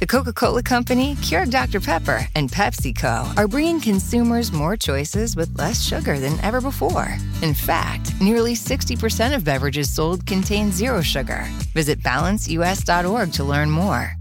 [0.00, 1.78] The Coca Cola Company, Keurig Dr.
[1.78, 7.18] Pepper, and PepsiCo are bringing consumers more choices with less sugar than ever before.
[7.42, 11.44] In fact, nearly 60% of beverages sold contain zero sugar.
[11.74, 14.16] Visit balanceus.org to learn more.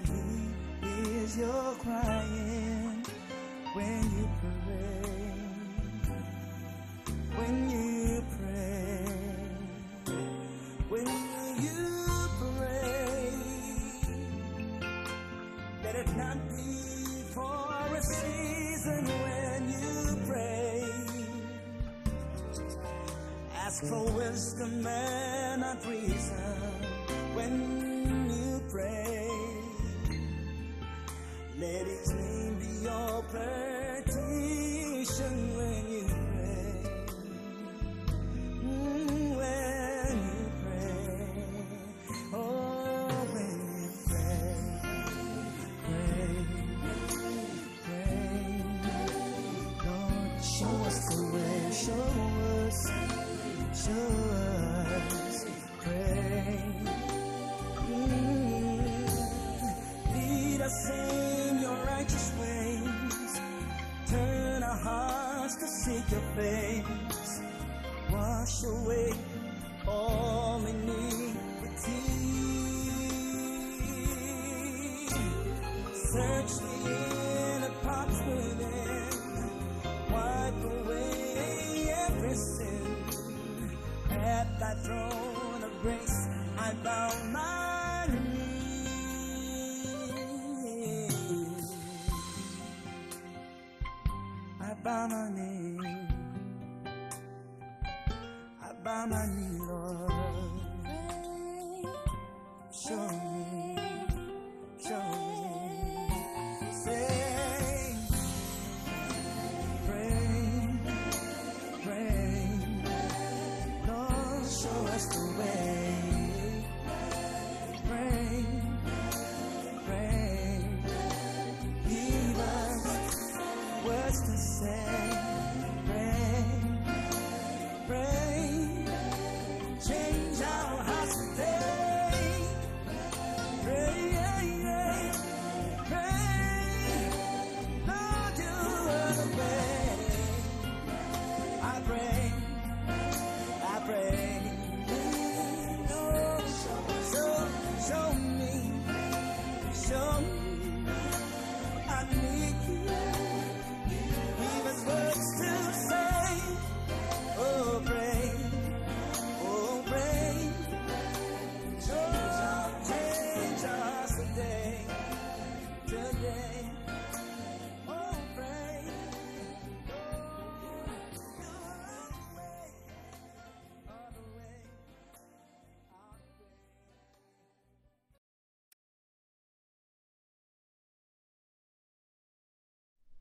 [0.00, 3.04] Is your crying
[3.74, 5.32] when you pray.
[7.36, 9.04] When you pray.
[10.88, 11.06] When
[11.64, 13.32] you pray.
[15.82, 20.84] Let it not be for a season when you pray.
[23.54, 26.54] Ask for wisdom and not reason
[27.34, 29.57] when you pray.
[31.58, 34.16] Let His name be your petition
[35.56, 36.82] when you pray.
[38.50, 41.16] Mm, when you pray.
[42.34, 44.54] Oh, when you pray.
[49.86, 52.08] Lord, show us the way, show
[52.66, 52.78] us,
[53.84, 54.27] show us,
[68.64, 69.27] away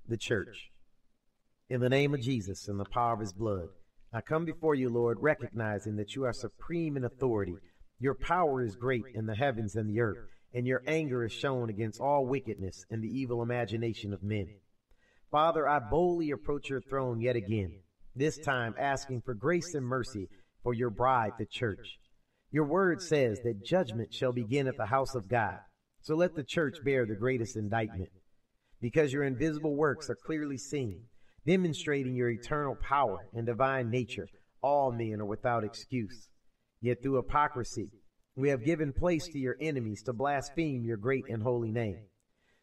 [0.07, 0.71] the church.
[1.69, 3.67] In the name of Jesus and the power of his blood,
[4.13, 7.55] I come before you, Lord, recognizing that you are supreme in authority.
[7.99, 11.69] Your power is great in the heavens and the earth, and your anger is shown
[11.69, 14.47] against all wickedness and the evil imagination of men.
[15.29, 17.79] Father, I boldly approach your throne yet again,
[18.15, 20.29] this time asking for grace and mercy
[20.63, 21.99] for your bride, the church.
[22.49, 25.59] Your word says that judgment shall begin at the house of God.
[26.01, 28.09] So let the church bear the greatest indictment.
[28.81, 31.01] Because your invisible works are clearly seen,
[31.45, 34.27] demonstrating your eternal power and divine nature,
[34.61, 36.29] all men are without excuse.
[36.81, 37.89] Yet through hypocrisy,
[38.35, 41.97] we have given place to your enemies to blaspheme your great and holy name.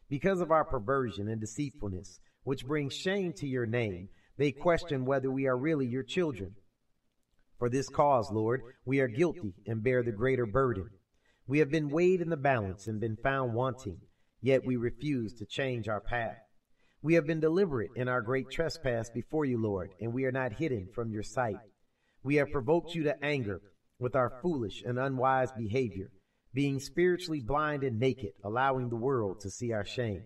[0.07, 4.07] Because of our perversion and deceitfulness, which brings shame to your name,
[4.37, 6.55] they question whether we are really your children.
[7.57, 10.89] For this cause, Lord, we are guilty and bear the greater burden.
[11.47, 13.97] We have been weighed in the balance and been found wanting,
[14.45, 16.37] yet we refuse to change our path.
[17.01, 20.53] We have been deliberate in our great trespass before you, Lord, and we are not
[20.53, 21.57] hidden from your sight.
[22.23, 23.59] We have provoked you to anger
[23.99, 26.11] with our foolish and unwise behavior,
[26.53, 30.21] being spiritually blind and naked, allowing the world to see our shame.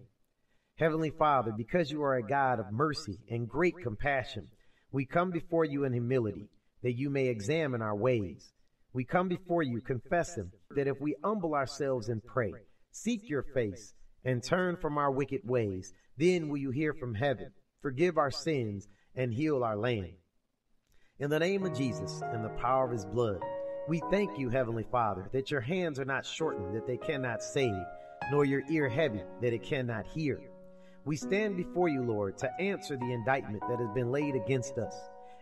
[0.76, 4.48] Heavenly Father, because you are a God of mercy and great compassion,
[4.92, 6.50] we come before you in humility,
[6.84, 8.52] that you may examine our ways.
[8.92, 12.52] We come before you confessing that if we humble ourselves and pray,
[12.92, 13.94] seek your face,
[14.24, 17.52] and turn from our wicked ways, then will you hear from heaven,
[17.82, 20.14] forgive our sins, and heal our land.
[21.20, 23.40] In the name of Jesus and the power of his blood,
[23.88, 27.84] we thank you, Heavenly Father, that your hands are not shortened, that they cannot save,
[28.32, 30.40] nor your ear heavy, that it cannot hear.
[31.06, 34.96] We stand before you, Lord, to answer the indictment that has been laid against us,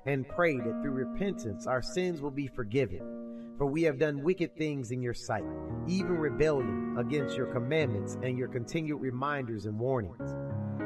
[0.05, 3.26] and pray that through repentance our sins will be forgiven.
[3.57, 5.43] For we have done wicked things in your sight,
[5.87, 10.35] even rebellion against your commandments and your continued reminders and warnings.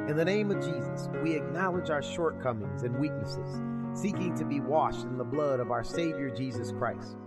[0.10, 3.62] In the name of Jesus, we acknowledge our shortcomings and weaknesses,
[3.94, 7.18] seeking to be washed in the blood of our Savior Jesus Christ.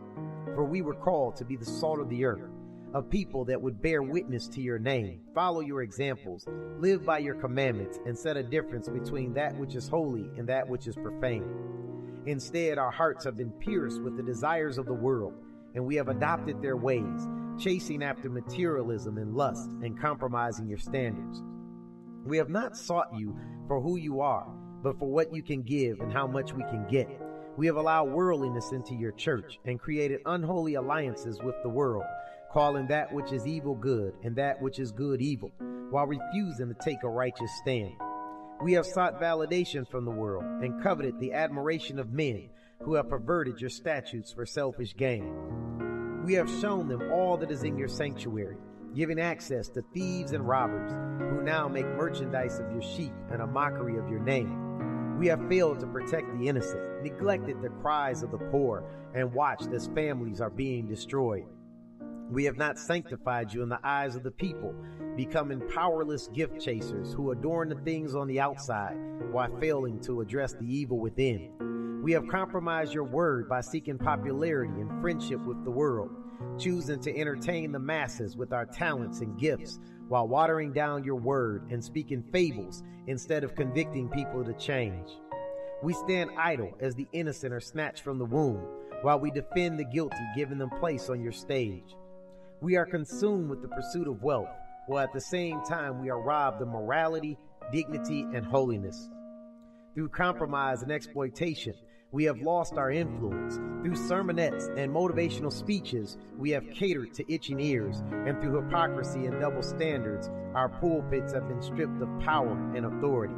[0.55, 2.50] For we were called to be the salt of the earth,
[2.94, 6.46] a people that would bear witness to your name, follow your examples,
[6.79, 10.69] live by your commandments, and set a difference between that which is holy and that
[10.69, 11.44] which is profane.
[12.26, 15.35] Instead, our hearts have been pierced with the desires of the world,
[15.75, 21.43] and we have adopted their ways, chasing after materialism and lust and compromising your standards.
[22.25, 23.37] We have not sought you
[23.67, 24.46] for who you are,
[24.85, 27.08] but for what you can give and how much we can get.
[27.56, 32.05] We have allowed worldliness into your church and created unholy alliances with the world,
[32.54, 35.50] calling that which is evil good and that which is good evil,
[35.90, 37.92] while refusing to take a righteous stand.
[38.62, 42.48] We have sought validation from the world and coveted the admiration of men
[42.80, 46.22] who have perverted your statutes for selfish gain.
[46.24, 48.56] We have shown them all that is in your sanctuary,
[48.94, 53.46] giving access to thieves and robbers who now make merchandise of your sheep and a
[53.48, 55.18] mockery of your name.
[55.18, 59.72] We have failed to protect the innocent, neglected the cries of the poor, and watched
[59.72, 61.46] as families are being destroyed.
[62.34, 64.74] We have not sanctified you in the eyes of the people,
[65.17, 68.96] becoming powerless gift chasers who adorn the things on the outside
[69.31, 72.00] while failing to address the evil within.
[72.03, 76.10] We have compromised your word by seeking popularity and friendship with the world,
[76.58, 81.70] choosing to entertain the masses with our talents and gifts while watering down your word
[81.70, 85.08] and speaking fables instead of convicting people to change.
[85.84, 88.67] We stand idle as the innocent are snatched from the womb
[89.03, 91.94] while we defend the guilty, giving them place on your stage.
[92.64, 94.48] We are consumed with the pursuit of wealth,
[94.86, 97.36] while at the same time we are robbed of morality,
[97.70, 99.10] dignity, and holiness.
[99.94, 101.74] Through compromise and exploitation,
[102.10, 103.56] we have lost our influence.
[103.56, 108.02] Through sermonettes and motivational speeches, we have catered to itching ears.
[108.10, 113.34] And through hypocrisy and double standards, our pulpits have been stripped of power and authority.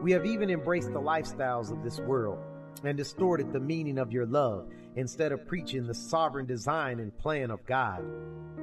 [0.00, 2.38] We have even embraced the lifestyles of this world
[2.84, 7.50] and distorted the meaning of your love instead of preaching the sovereign design and plan
[7.50, 8.02] of God.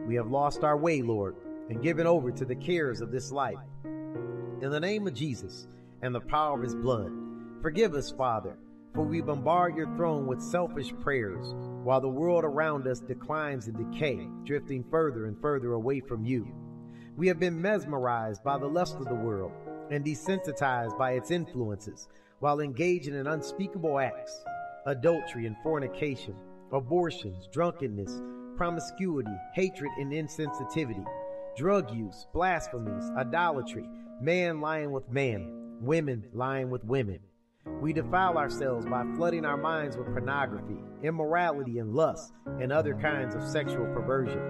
[0.07, 1.35] We have lost our way, Lord,
[1.69, 3.57] and given over to the cares of this life.
[3.83, 5.67] In the name of Jesus
[6.01, 7.11] and the power of his blood,
[7.61, 8.57] forgive us, Father,
[8.93, 13.91] for we bombard your throne with selfish prayers while the world around us declines and
[13.91, 16.47] decay, drifting further and further away from you.
[17.15, 19.51] We have been mesmerized by the lust of the world
[19.91, 22.07] and desensitized by its influences
[22.39, 24.43] while engaging in unspeakable acts,
[24.85, 26.35] adultery and fornication,
[26.71, 28.21] abortions, drunkenness,
[28.55, 31.05] promiscuity, hatred and insensitivity,
[31.55, 33.87] drug use, blasphemies, idolatry,
[34.21, 37.19] man lying with man, women lying with women.
[37.81, 43.35] We defile ourselves by flooding our minds with pornography, immorality, and lust, and other kinds
[43.35, 44.41] of sexual perversion.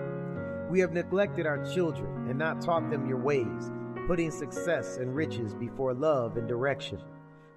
[0.70, 3.72] We have neglected our children and not taught them your ways,
[4.08, 7.00] putting success and riches before love and direction.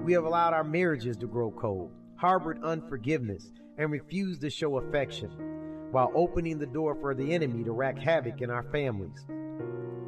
[0.03, 5.31] We have allowed our marriages to grow cold, harbored unforgiveness, and refused to show affection,
[5.91, 9.27] while opening the door for the enemy to wreak havoc in our families.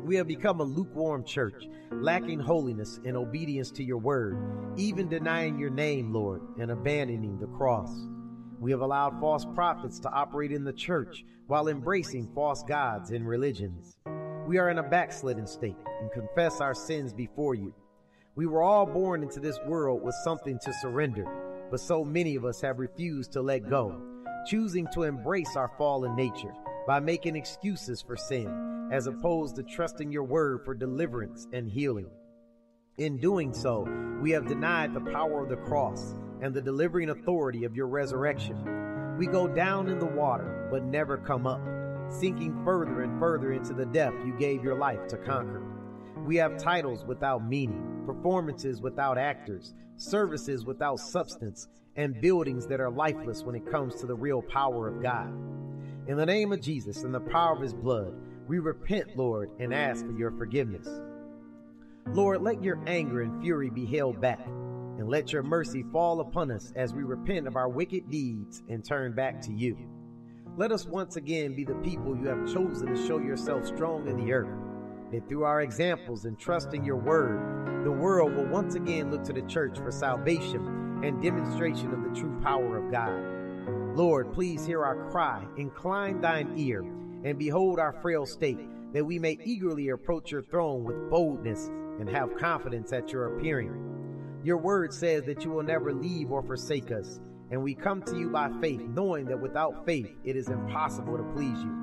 [0.04, 4.38] We have become a lukewarm church, lacking holiness and obedience to your word,
[4.76, 8.08] even denying your name, Lord, and abandoning the cross.
[8.60, 13.28] We have allowed false prophets to operate in the church while embracing false gods and
[13.28, 13.96] religions.
[14.46, 17.74] We are in a backslidden state and confess our sins before you.
[18.34, 21.26] We were all born into this world with something to surrender,
[21.70, 24.00] but so many of us have refused to let go,
[24.46, 26.54] choosing to embrace our fallen nature
[26.86, 32.08] by making excuses for sin, as opposed to trusting your word for deliverance and healing.
[32.96, 33.86] In doing so,
[34.22, 39.16] we have denied the power of the cross and the delivering authority of your resurrection.
[39.18, 41.60] We go down in the water, but never come up,
[42.08, 45.71] sinking further and further into the depth you gave your life to conquer.
[46.24, 52.90] We have titles without meaning, performances without actors, services without substance, and buildings that are
[52.90, 55.28] lifeless when it comes to the real power of God.
[56.06, 58.14] In the name of Jesus and the power of his blood,
[58.46, 60.88] we repent, Lord, and ask for your forgiveness.
[62.08, 66.50] Lord, let your anger and fury be held back, and let your mercy fall upon
[66.50, 69.76] us as we repent of our wicked deeds and turn back to you.
[70.56, 74.24] Let us once again be the people you have chosen to show yourself strong in
[74.24, 74.71] the earth,
[75.12, 79.32] that through our examples and trusting your word, the world will once again look to
[79.32, 83.96] the church for salvation and demonstration of the true power of God.
[83.96, 86.80] Lord, please hear our cry, incline thine ear,
[87.24, 88.60] and behold our frail state,
[88.92, 94.40] that we may eagerly approach your throne with boldness and have confidence at your appearing.
[94.42, 98.16] Your word says that you will never leave or forsake us, and we come to
[98.16, 101.81] you by faith, knowing that without faith it is impossible to please you.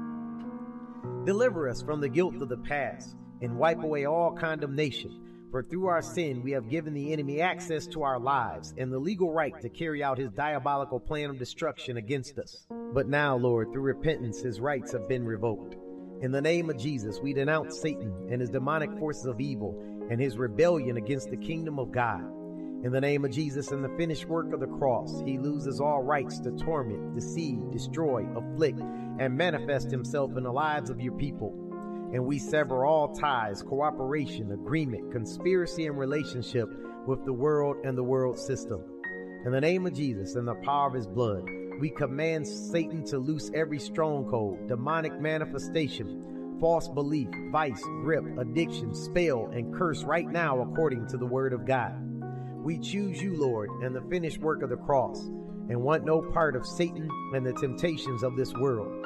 [1.29, 5.45] Deliver us from the guilt of the past and wipe away all condemnation.
[5.51, 8.97] For through our sin, we have given the enemy access to our lives and the
[8.97, 12.65] legal right to carry out his diabolical plan of destruction against us.
[12.95, 15.75] But now, Lord, through repentance, his rights have been revoked.
[16.23, 20.19] In the name of Jesus, we denounce Satan and his demonic forces of evil and
[20.19, 22.23] his rebellion against the kingdom of God.
[22.83, 26.01] In the name of Jesus and the finished work of the cross, he loses all
[26.01, 28.81] rights to torment, deceive, destroy, afflict,
[29.19, 31.53] and manifest himself in the lives of your people.
[32.13, 36.67] And we sever all ties, cooperation, agreement, conspiracy, and relationship
[37.05, 38.83] with the world and the world system.
[39.45, 41.43] In the name of Jesus and the power of his blood,
[41.79, 49.49] we command Satan to loose every stronghold, demonic manifestation, false belief, vice, grip, addiction, spell,
[49.53, 51.93] and curse right now according to the word of God.
[52.63, 55.21] We choose you, Lord, and the finished work of the cross,
[55.69, 58.98] and want no part of Satan and the temptations of this world.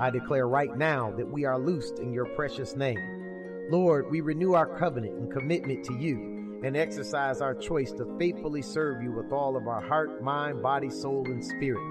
[0.00, 3.68] I declare right now that we are loosed in your precious name.
[3.70, 8.62] Lord, we renew our covenant and commitment to you and exercise our choice to faithfully
[8.62, 11.82] serve you with all of our heart, mind, body, soul, and spirit.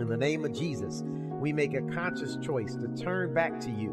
[0.00, 1.02] In the name of Jesus,
[1.38, 3.90] we make a conscious choice to turn back to you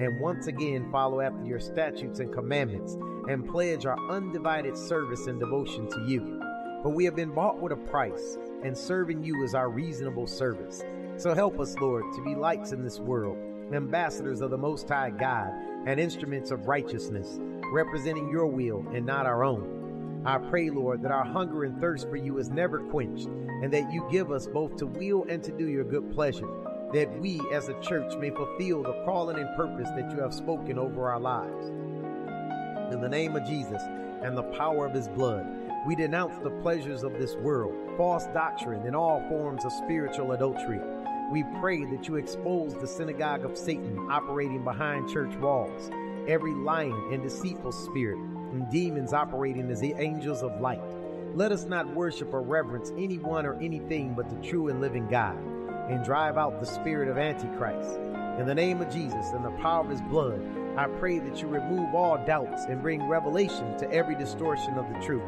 [0.00, 2.96] and once again follow after your statutes and commandments
[3.28, 6.40] and pledge our undivided service and devotion to you.
[6.82, 10.82] For we have been bought with a price, and serving you is our reasonable service.
[11.18, 13.38] So help us, Lord, to be lights in this world,
[13.72, 15.50] ambassadors of the Most High God,
[15.86, 17.38] and instruments of righteousness,
[17.72, 20.22] representing your will and not our own.
[20.26, 23.90] I pray, Lord, that our hunger and thirst for you is never quenched, and that
[23.92, 26.48] you give us both to will and to do your good pleasure
[26.92, 30.78] that we as a church may fulfill the calling and purpose that you have spoken
[30.78, 31.68] over our lives.
[32.92, 33.82] In the name of Jesus
[34.22, 35.46] and the power of his blood,
[35.86, 40.80] we denounce the pleasures of this world, false doctrine, and all forms of spiritual adultery.
[41.30, 45.90] We pray that you expose the synagogue of Satan operating behind church walls,
[46.28, 50.80] every lying and deceitful spirit, and demons operating as the angels of light.
[51.34, 55.36] Let us not worship or reverence anyone or anything but the true and living God
[55.90, 57.98] and drive out the spirit of Antichrist.
[58.38, 60.40] In the name of Jesus and the power of his blood,
[60.76, 65.00] I pray that you remove all doubts and bring revelation to every distortion of the
[65.00, 65.22] truth.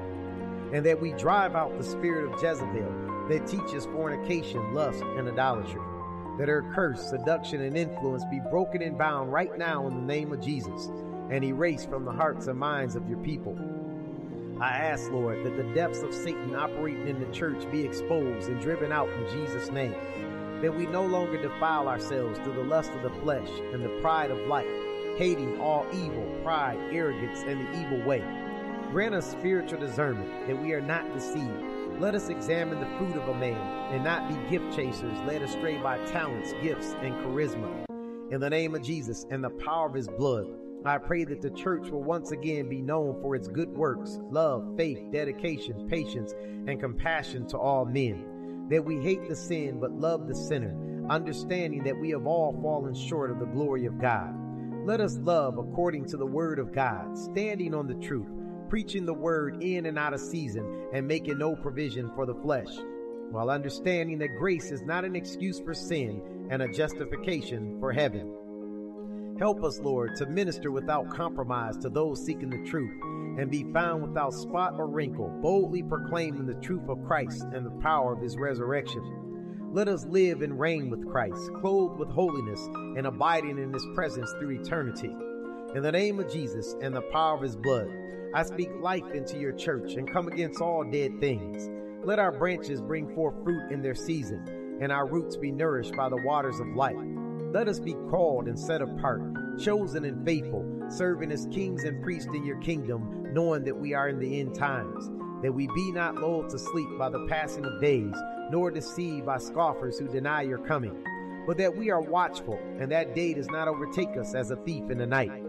[0.72, 5.80] And that we drive out the spirit of Jezebel that teaches fornication, lust, and idolatry.
[6.38, 10.32] That her curse, seduction, and influence be broken and bound right now in the name
[10.32, 10.86] of Jesus
[11.30, 13.58] and erased from the hearts and minds of your people.
[14.60, 18.60] I ask, Lord, that the depths of Satan operating in the church be exposed and
[18.60, 19.94] driven out in Jesus' name
[20.62, 24.30] that we no longer defile ourselves through the lust of the flesh and the pride
[24.30, 24.66] of life,
[25.16, 28.22] hating all evil, pride, arrogance, and the evil way.
[28.90, 31.67] Grant us spiritual discernment that we are not deceived.
[32.00, 35.78] Let us examine the fruit of a man and not be gift chasers led astray
[35.78, 37.86] by talents, gifts, and charisma.
[38.30, 40.46] In the name of Jesus and the power of his blood,
[40.84, 44.76] I pray that the church will once again be known for its good works, love,
[44.76, 46.34] faith, dedication, patience,
[46.68, 48.68] and compassion to all men.
[48.70, 50.76] That we hate the sin but love the sinner,
[51.10, 54.32] understanding that we have all fallen short of the glory of God.
[54.86, 58.37] Let us love according to the word of God, standing on the truth,
[58.68, 62.70] preaching the word in and out of season, and making no provision for the flesh,
[63.30, 68.34] while understanding that grace is not an excuse for sin and a justification for heaven.
[69.38, 72.90] Help us, Lord, to minister without compromise to those seeking the truth
[73.38, 77.82] and be found without spot or wrinkle, boldly proclaiming the truth of Christ and the
[77.82, 79.70] power of his resurrection.
[79.72, 82.60] Let us live and reign with Christ, clothed with holiness
[82.96, 85.14] and abiding in his presence through eternity.
[85.74, 87.88] In the name of Jesus and the power of his blood,
[88.34, 91.70] I speak life into your church and come against all dead things.
[92.04, 96.10] Let our branches bring forth fruit in their season, and our roots be nourished by
[96.10, 96.96] the waters of life.
[97.52, 99.22] Let us be called and set apart,
[99.58, 104.10] chosen and faithful, serving as kings and priests in your kingdom, knowing that we are
[104.10, 105.10] in the end times.
[105.42, 108.14] That we be not lulled to sleep by the passing of days,
[108.50, 111.02] nor deceived by scoffers who deny your coming,
[111.46, 114.90] but that we are watchful, and that day does not overtake us as a thief
[114.90, 115.47] in the night.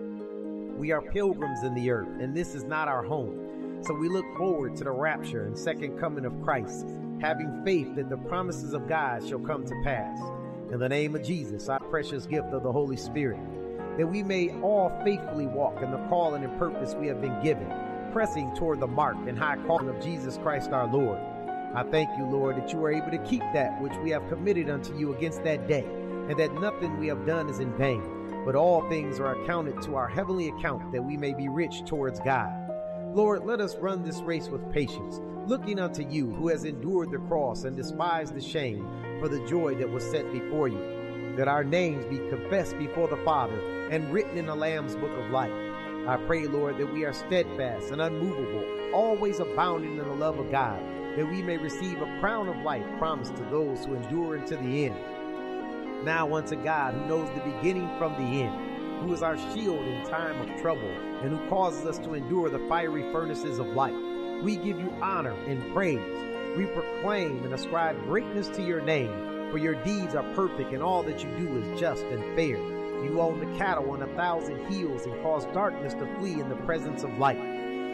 [0.79, 3.81] We are pilgrims in the earth, and this is not our home.
[3.85, 6.87] So we look forward to the rapture and second coming of Christ,
[7.19, 10.17] having faith that the promises of God shall come to pass.
[10.71, 13.41] In the name of Jesus, our precious gift of the Holy Spirit,
[13.97, 17.69] that we may all faithfully walk in the calling and purpose we have been given,
[18.13, 21.19] pressing toward the mark and high calling of Jesus Christ our Lord.
[21.75, 24.69] I thank you, Lord, that you are able to keep that which we have committed
[24.69, 25.83] unto you against that day,
[26.29, 28.01] and that nothing we have done is in vain,
[28.45, 32.19] but all things are accounted to our heavenly account, that we may be rich towards
[32.19, 32.51] God.
[33.13, 37.17] Lord, let us run this race with patience, looking unto you, who has endured the
[37.17, 38.87] cross and despised the shame,
[39.19, 43.17] for the joy that was set before you, that our names be confessed before the
[43.25, 43.59] Father
[43.89, 45.51] and written in the Lamb's book of life.
[46.07, 50.51] I pray, Lord, that we are steadfast and unmovable, always abounding in the love of
[50.51, 50.79] God,
[51.17, 54.85] that we may receive a crown of life promised to those who endure unto the
[54.85, 54.95] end.
[56.03, 60.05] Now unto God, who knows the beginning from the end, who is our shield in
[60.05, 60.89] time of trouble,
[61.21, 63.95] and who causes us to endure the fiery furnaces of life,
[64.41, 65.99] we give you honor and praise.
[66.57, 71.03] We proclaim and ascribe greatness to your name, for your deeds are perfect, and all
[71.03, 72.57] that you do is just and fair.
[73.03, 76.55] You own the cattle on a thousand hills and cause darkness to flee in the
[76.55, 77.39] presence of light.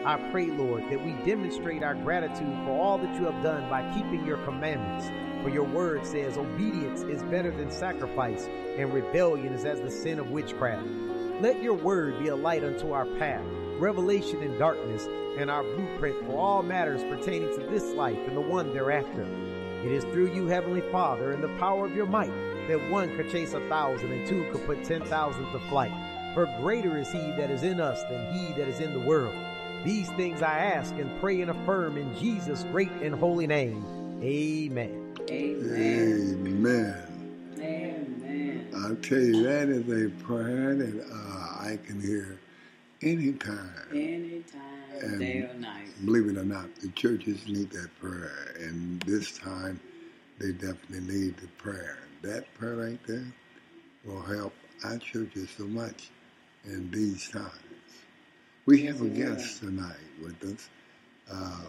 [0.06, 3.92] I pray, Lord, that we demonstrate our gratitude for all that you have done by
[3.96, 5.08] keeping your commandments.
[5.46, 10.18] For your word says, Obedience is better than sacrifice, and rebellion is as the sin
[10.18, 10.88] of witchcraft.
[11.40, 13.46] Let your word be a light unto our path,
[13.78, 18.42] revelation in darkness, and our blueprint for all matters pertaining to this life and the
[18.42, 19.22] one thereafter.
[19.84, 22.34] It is through you, Heavenly Father, and the power of your might,
[22.68, 25.94] that one could chase a thousand and two could put ten thousand to flight.
[26.34, 29.36] For greater is he that is in us than he that is in the world.
[29.84, 33.86] These things I ask and pray and affirm in Jesus' great and holy name.
[34.24, 35.05] Amen.
[35.32, 36.46] Amen.
[37.60, 38.70] Amen.
[38.76, 42.40] I'll tell you, that is a prayer that uh, I can hear
[43.02, 43.72] anytime.
[43.92, 44.62] Anytime,
[45.02, 45.88] And day or night.
[46.06, 48.54] Believe it or not, the churches need that prayer.
[48.60, 49.80] And this time,
[50.40, 51.98] they definitely need the prayer.
[52.22, 53.26] That prayer right there
[54.06, 56.10] will help our churches so much
[56.66, 57.52] in these times.
[58.66, 60.70] We have a guest tonight with us,
[61.32, 61.68] um,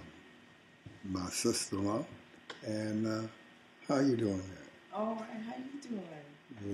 [1.05, 2.05] my sister-in-law.
[2.67, 3.29] And uh,
[3.89, 4.99] how you doing there?
[5.01, 6.03] All right, how you doing?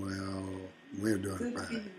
[0.02, 0.44] Well,
[1.00, 1.90] we're doing Good to fine.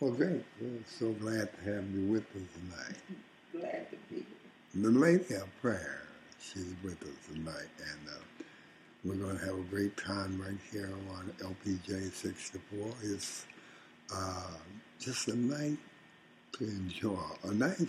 [0.00, 0.44] Well, great.
[0.60, 2.96] We're so glad to have you with us tonight.
[3.52, 4.82] glad to be here.
[4.82, 6.02] The lady of prayer,
[6.40, 8.44] she's with us tonight, and uh,
[9.04, 12.88] we're going to have a great time right here on LPJ 64.
[13.02, 13.46] It's
[14.14, 14.46] uh,
[14.98, 15.78] just a night
[16.52, 17.18] to enjoy.
[17.44, 17.88] A night.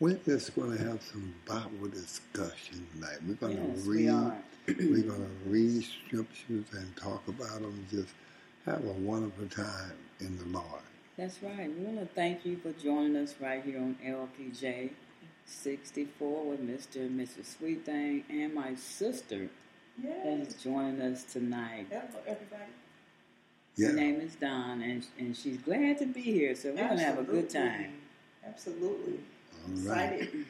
[0.00, 3.18] We're just going to have some Bible discussion tonight.
[3.26, 4.32] We're going to Yes, read.
[4.66, 5.02] We are.
[5.02, 7.86] going to read scriptures and talk about them.
[7.90, 8.08] Just
[8.66, 10.82] have a wonderful time in the Lord.
[11.16, 11.70] That's right.
[11.76, 14.90] We want to thank you for joining us right here on LPJ
[15.46, 16.96] 64 with Mr.
[16.96, 17.58] and Mrs.
[17.58, 19.48] Sweet Thing and my sister
[20.02, 20.48] that Yes.
[20.54, 21.86] is joining us tonight.
[21.90, 22.62] Hello, everybody.
[23.76, 23.88] Yeah.
[23.88, 27.04] Her name is Dawn, and, and she's glad to be here, so we're going to
[27.04, 27.92] have a good time.
[28.46, 29.18] Absolutely.
[29.66, 30.12] All right.
[30.12, 30.46] Excited.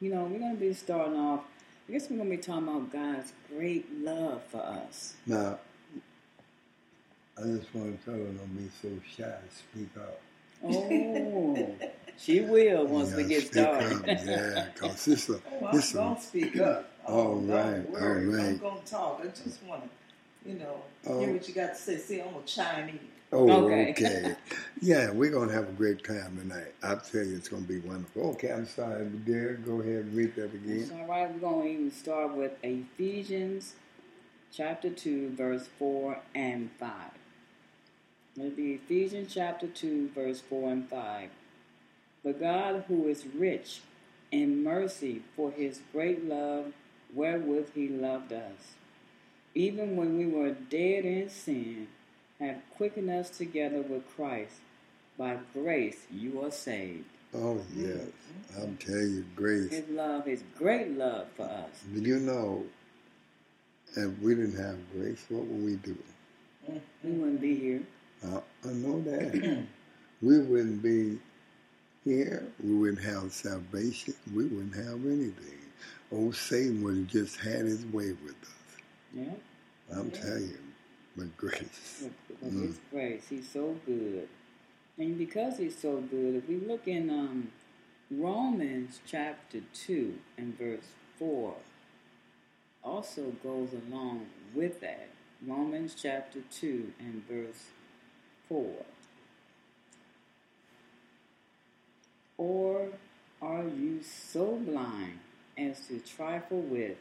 [0.00, 1.44] You know, we're going to be starting off,
[1.92, 5.12] I guess we're going to be talking about God's great love for us.
[5.26, 5.58] Now,
[7.36, 9.34] I just want to tell her don't be so shy.
[9.50, 10.18] Speak up.
[10.64, 11.70] Oh,
[12.16, 13.92] she will once we Yeah, get speak started.
[13.92, 14.24] up.
[14.24, 16.00] Yeah, because sister, Oh, I'm listen.
[16.00, 16.90] going to speak up.
[17.06, 18.26] All Oh, right, don't worry.
[18.26, 18.46] all right.
[18.46, 19.20] I'm going to talk.
[19.22, 20.76] I just want to, you know,
[21.06, 21.18] Oh.
[21.20, 21.98] hear what you got to say.
[21.98, 23.00] See, I'm going to chime in.
[23.32, 23.90] Oh, Okay.
[23.92, 24.36] okay.
[24.82, 26.74] yeah, we're gonna have a great time tonight.
[26.82, 28.30] I tell you, it's gonna be wonderful.
[28.32, 29.64] Okay, I'm sorry, Derek.
[29.66, 31.00] Go ahead and read that It's again.
[31.00, 31.32] all right.
[31.32, 33.74] We're going to even start with Ephesians
[34.52, 36.90] chapter 2, verse 4 and 5.
[38.36, 41.30] It'll be Ephesians chapter 2, verse 4 and 5.
[42.24, 43.80] But God, who is rich
[44.32, 46.72] in mercy for his great love
[47.14, 48.74] wherewith he loved us,
[49.54, 51.88] even when we were dead in sin,
[52.42, 54.54] have quickened us together with Christ.
[55.18, 57.04] By grace you are saved.
[57.34, 58.06] Oh yes,
[58.60, 59.70] I'm telling you, Grace.
[59.70, 61.82] His love, his great love for us.
[61.94, 62.64] Do you know?
[63.94, 65.96] If we didn't have grace, what would we do?
[67.04, 67.82] We wouldn't be here.
[68.24, 69.66] Uh, I know that.
[70.22, 71.18] we wouldn't be
[72.04, 72.46] here.
[72.62, 74.14] We wouldn't have salvation.
[74.34, 75.58] We wouldn't have anything.
[76.10, 78.76] Old Satan would have just had his way with us.
[79.14, 79.34] Yeah.
[79.94, 80.58] I'm telling you,
[81.16, 82.02] but grace.
[82.02, 83.26] with, with His grace.
[83.28, 84.28] He's so good.
[84.98, 87.52] And because He's so good, if we look in um,
[88.10, 91.54] Romans chapter 2 and verse 4,
[92.84, 95.08] also goes along with that.
[95.46, 97.70] Romans chapter 2 and verse
[98.48, 98.84] 4.
[102.38, 102.88] Or
[103.40, 105.18] are you so blind
[105.58, 106.96] as to trifle with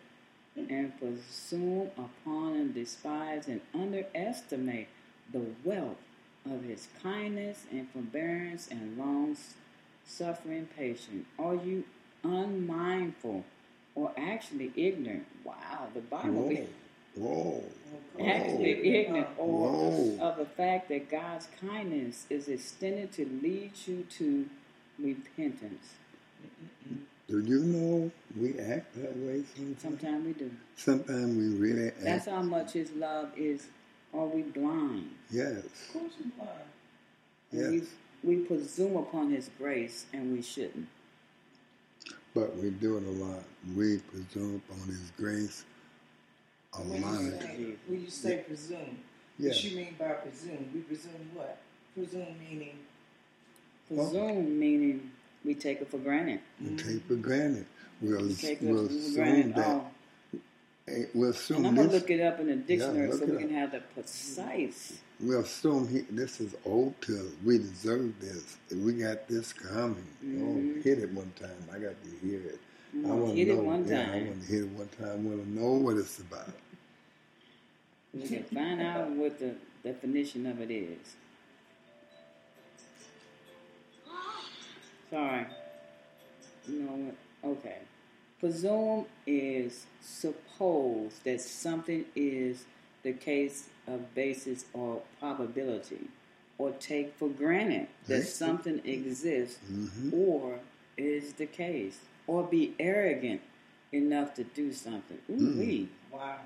[0.56, 4.88] and presume upon and despise and underestimate
[5.32, 5.98] the wealth
[6.46, 9.36] of his kindness and forbearance and long
[10.06, 11.26] suffering patience?
[11.40, 11.84] Are you
[12.24, 13.44] unmindful
[13.96, 15.26] or actually ignorant?
[15.44, 16.68] Wow, the Bible Whoa, is
[17.16, 17.64] whoa,
[18.20, 20.18] actually ignorant or Whoa.
[20.22, 24.50] of the fact that God's kindness is extended to lead you to
[25.00, 25.94] repentance.
[27.32, 29.82] Do you know we act that way sometimes?
[29.82, 30.52] Sometimes we do.
[30.76, 32.04] Sometimes we really act.
[32.04, 33.68] That's how much His love is.
[34.14, 35.10] Are we blind?
[35.32, 37.64] yes, Of course we are.
[37.66, 37.90] And yes.
[38.22, 40.90] We, we presume upon His grace, and we shouldn't.
[42.36, 43.44] But we do it a lot.
[43.78, 45.64] We presume upon His grace
[46.74, 47.22] a When lot.
[47.22, 48.98] you say, when you say presume,
[49.40, 49.52] Yeah.
[49.52, 50.70] what you mean by presume?
[50.74, 51.58] We presume what?
[51.96, 52.76] Presume meaning
[53.88, 55.12] Presume meaning
[55.46, 56.40] we take it for granted.
[56.62, 57.66] We take for granted.
[58.02, 59.56] We'll, We take it we'll for assume granted.
[59.56, 59.68] that.
[59.68, 59.88] Oh,
[61.14, 62.02] We'll assume and I'm gonna this.
[62.02, 65.00] look it up in the dictionary look so we can have the precise.
[65.22, 67.32] We'll assume he, this is owed to us.
[67.46, 68.58] We deserve this.
[68.76, 70.04] We got this coming.
[70.26, 70.78] Mhm.
[70.80, 71.52] Oh, hit it one time.
[71.72, 72.60] I got to hear it.
[72.94, 73.64] You I want hit to it know.
[73.64, 75.10] one yeah, I want to hit it one time.
[75.12, 76.50] I want to know what it's about.
[78.14, 81.16] We can find out what the definition of it is.
[85.12, 85.46] Sorry.
[86.68, 87.12] You know
[87.44, 87.52] what?
[87.58, 87.78] Okay.
[88.40, 92.66] Presume is suppose that something is
[93.04, 96.08] the case of basis or probability,
[96.58, 100.14] or take for granted that something exists Mhm.
[100.14, 100.60] or
[100.98, 103.42] is the case, or be arrogant
[103.92, 105.20] enough to do something.
[105.30, 105.58] Ooh Mm.
[105.58, 105.90] wee.
[106.12, 106.40] wow.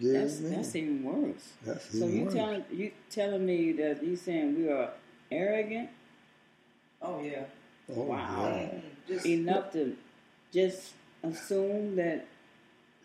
[0.00, 1.52] That's that's even worse.
[1.64, 2.34] That's So even you worse.
[2.34, 4.90] telling you telling me that you saying we are
[5.30, 5.88] arrogant
[7.06, 7.44] Oh yeah.
[7.94, 8.16] Oh, Wow.
[8.56, 8.68] yeah.
[8.68, 9.96] Mm, Just enough to
[10.52, 10.92] just
[11.22, 12.26] assume that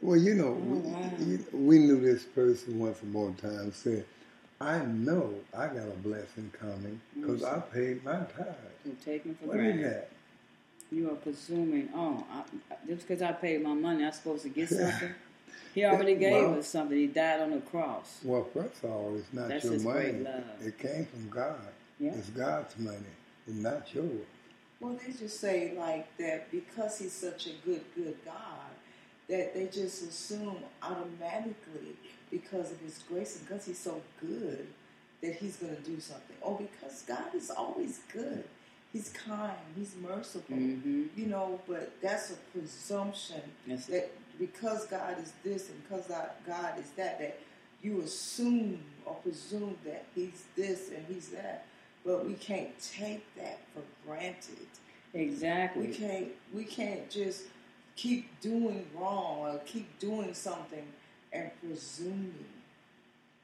[0.01, 1.11] Well, you know, Oh, we, wow.
[1.19, 4.05] you, we knew this person once upon a time said,
[4.59, 8.55] I know I got a blessing coming because I paid my tithes.
[8.85, 9.85] you're taking for What is granted.
[9.85, 10.09] that?
[10.91, 12.43] You are presuming, oh, I,
[12.87, 15.11] just because I paid my money, I'm supposed to get something.
[15.73, 16.97] He already gave Well- us something.
[16.97, 18.19] He died on the cross.
[18.23, 20.23] Well, first of all, it's not That's your His great money.
[20.25, 20.43] love.
[20.67, 21.59] It came from God.
[21.99, 22.13] Yeah.
[22.15, 22.97] It's God's money.
[23.51, 24.03] It's not sure.
[24.79, 28.71] well, they just say like that because he's such a good, good God,
[29.29, 31.95] that they just assume automatically
[32.31, 34.67] because of his grace and because he's so good
[35.21, 36.37] that he's going to do something.
[36.41, 38.43] Or because God is always good.
[38.93, 39.53] He's kind.
[39.77, 40.55] He's merciful.
[40.55, 43.87] hmm You know, but that's a presumption it.
[43.87, 46.07] that because God is this and because
[46.47, 47.39] God is that, that
[47.83, 51.65] you assume or presume that He's this and He's that.
[52.05, 54.67] But we can't take that for granted.
[55.13, 55.87] Exactly.
[55.87, 57.43] We can't we can't just
[57.95, 60.85] keep doing wrong or keep doing something
[61.31, 62.45] and presuming.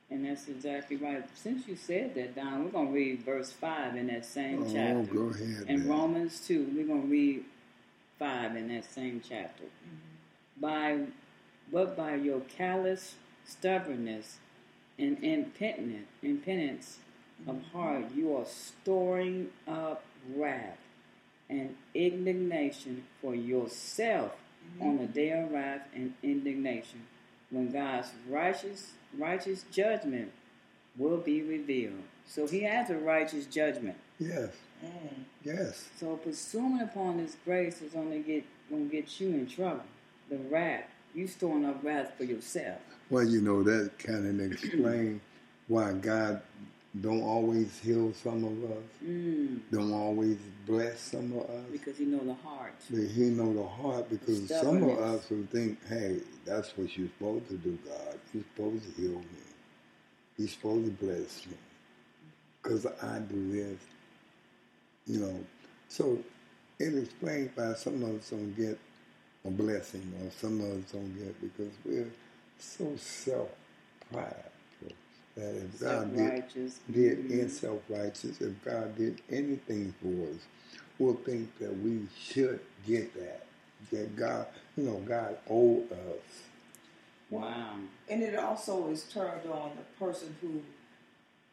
[0.09, 1.23] And that's exactly right.
[1.35, 4.71] Since you said that, Dawn, we're going to read verse 5 in that same Oh,
[4.73, 5.13] chapter.
[5.13, 5.65] go ahead.
[5.67, 5.87] In then.
[5.89, 7.43] Romans 2, we're going to read
[8.17, 9.65] 5 in that same chapter.
[9.65, 10.61] Mm-hmm.
[10.61, 10.99] By
[11.71, 13.15] But by your callous
[13.45, 14.37] stubbornness
[14.97, 16.99] and impenitence, impenitence
[17.45, 20.03] of heart, you are storing up
[20.35, 20.77] wrath
[21.49, 24.33] and indignation for yourself
[24.81, 27.01] on the day of wrath and indignation
[27.49, 30.31] when God's righteous righteous judgment
[30.97, 32.03] will be revealed.
[32.25, 33.95] So he has a righteous judgment.
[34.19, 34.49] Yes,
[34.83, 35.23] Mm.
[35.43, 35.87] yes.
[35.99, 39.85] So presuming upon this grace is only get gonna get you in trouble.
[40.29, 40.83] The wrath.
[41.15, 42.79] You storing up wrath for yourself.
[43.09, 45.21] Well, you know that kind of explain
[45.67, 46.41] why God
[47.01, 51.65] don't always heal some of us, Mm, don't always bless some of us.
[51.71, 52.73] because he know the heart.
[52.89, 57.09] But he know the heart because some of us will think, hey, that's what you're
[57.09, 58.19] supposed to do, God.
[58.33, 59.43] You're supposed to heal me.
[60.37, 61.57] You're supposed to bless me.
[62.61, 63.79] Because I do this.
[65.07, 65.39] You know.
[65.89, 66.19] So
[66.79, 68.77] it explains why some of us don't get
[69.45, 72.09] a blessing or some of us don't get because we're
[72.59, 73.49] so self
[74.11, 74.51] prideful
[75.37, 76.79] that if God did Self-righteous.
[76.91, 80.41] did in self righteous, if God did anything for us,
[80.99, 83.45] we'll think that we should get that.
[83.91, 86.41] That God, you know, God owe us.
[87.29, 87.75] Wow.
[88.09, 90.61] And it also is turned on the person who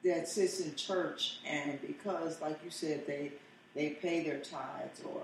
[0.05, 3.33] that sits in church and because, like you said, they
[3.75, 5.23] they pay their tithes or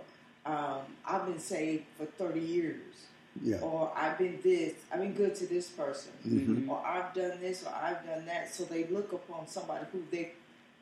[0.51, 3.07] um, I've been saved for thirty years
[3.43, 3.59] Yeah.
[3.61, 6.69] or I've been this, I've been good to this person Mhm.
[6.69, 8.53] or I've done this or I've done that.
[8.53, 10.33] So they look upon somebody who they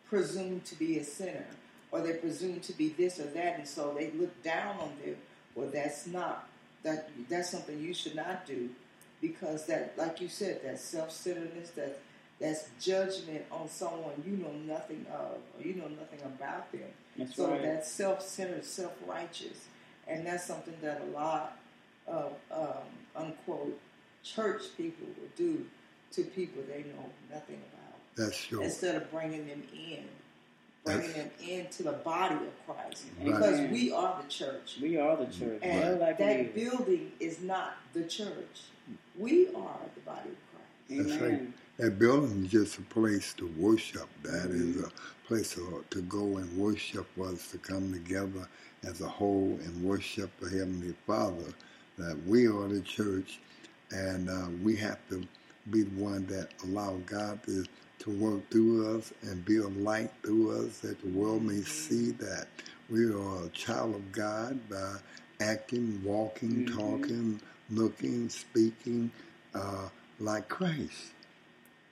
[0.08, 1.46] presume to be a sinner
[1.90, 5.16] or they presume to be this or that, and so they look down on them.
[5.54, 6.48] Well, that's not
[6.82, 7.10] that.
[7.28, 8.70] That's something you should not do
[9.20, 11.98] because that, like you said, that self-centeredness, that
[12.40, 16.82] that's judgment on someone you know nothing of or you know nothing about them.
[17.16, 17.62] That's so right.
[17.62, 19.66] that's self-centered, self-righteous,
[20.06, 21.56] and that's something that a lot
[22.08, 22.84] of um,
[23.16, 23.78] unquote
[24.22, 25.64] church people will do
[26.12, 28.62] to people they know nothing about That's sure.
[28.62, 30.04] instead of bringing them in,
[30.84, 33.04] bringing them into the body of Christ.
[33.18, 33.26] Right.
[33.26, 33.72] Because Amen.
[33.72, 34.78] we are the church.
[34.80, 35.60] we are the church.
[35.62, 38.62] And Well, like that building is not the church.
[39.18, 41.08] We are the body of Christ.
[41.08, 41.32] That's right.
[41.32, 41.54] Amen.
[41.78, 44.08] That building is just a place to worship.
[44.22, 44.90] That is a
[45.26, 48.48] place to, to go and worship was to come together
[48.84, 51.54] as a whole and worship the Heavenly Father.
[51.98, 53.40] That we are the church,
[53.90, 55.26] and uh, we have to
[55.70, 57.64] be the one that allow God to,
[58.00, 62.12] to work through us and be a light through us, that the world may see
[62.12, 62.46] that
[62.88, 64.94] we are a child of God by
[65.40, 66.76] acting, walking, Mhm.
[66.76, 69.10] talking, looking, speaking
[69.54, 69.88] uh,
[70.20, 71.12] like Christ.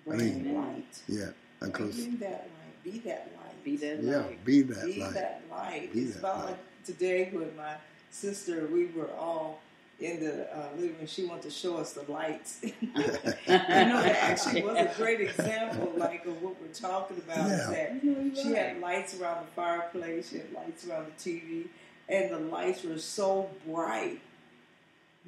[0.06, 1.02] Bring mean, light.
[1.08, 2.84] Yeah, because Bring that light.
[2.84, 3.64] Be that light.
[3.64, 4.44] Be that yeah, light.
[4.44, 5.14] be that Be light.
[5.14, 5.92] that light.
[5.92, 6.46] Be it's that about light.
[6.50, 7.74] like today with my
[8.10, 9.60] sister, we were all
[10.00, 11.06] in the uh, living room.
[11.06, 12.58] She wanted to show us the lights.
[12.62, 13.02] you know,
[13.46, 17.50] that actually was a great example, like of what we're talking about.
[17.50, 20.30] is That You know, she had lights around the fireplace.
[20.30, 21.66] She had lights around the TV,
[22.08, 24.20] and the lights were so bright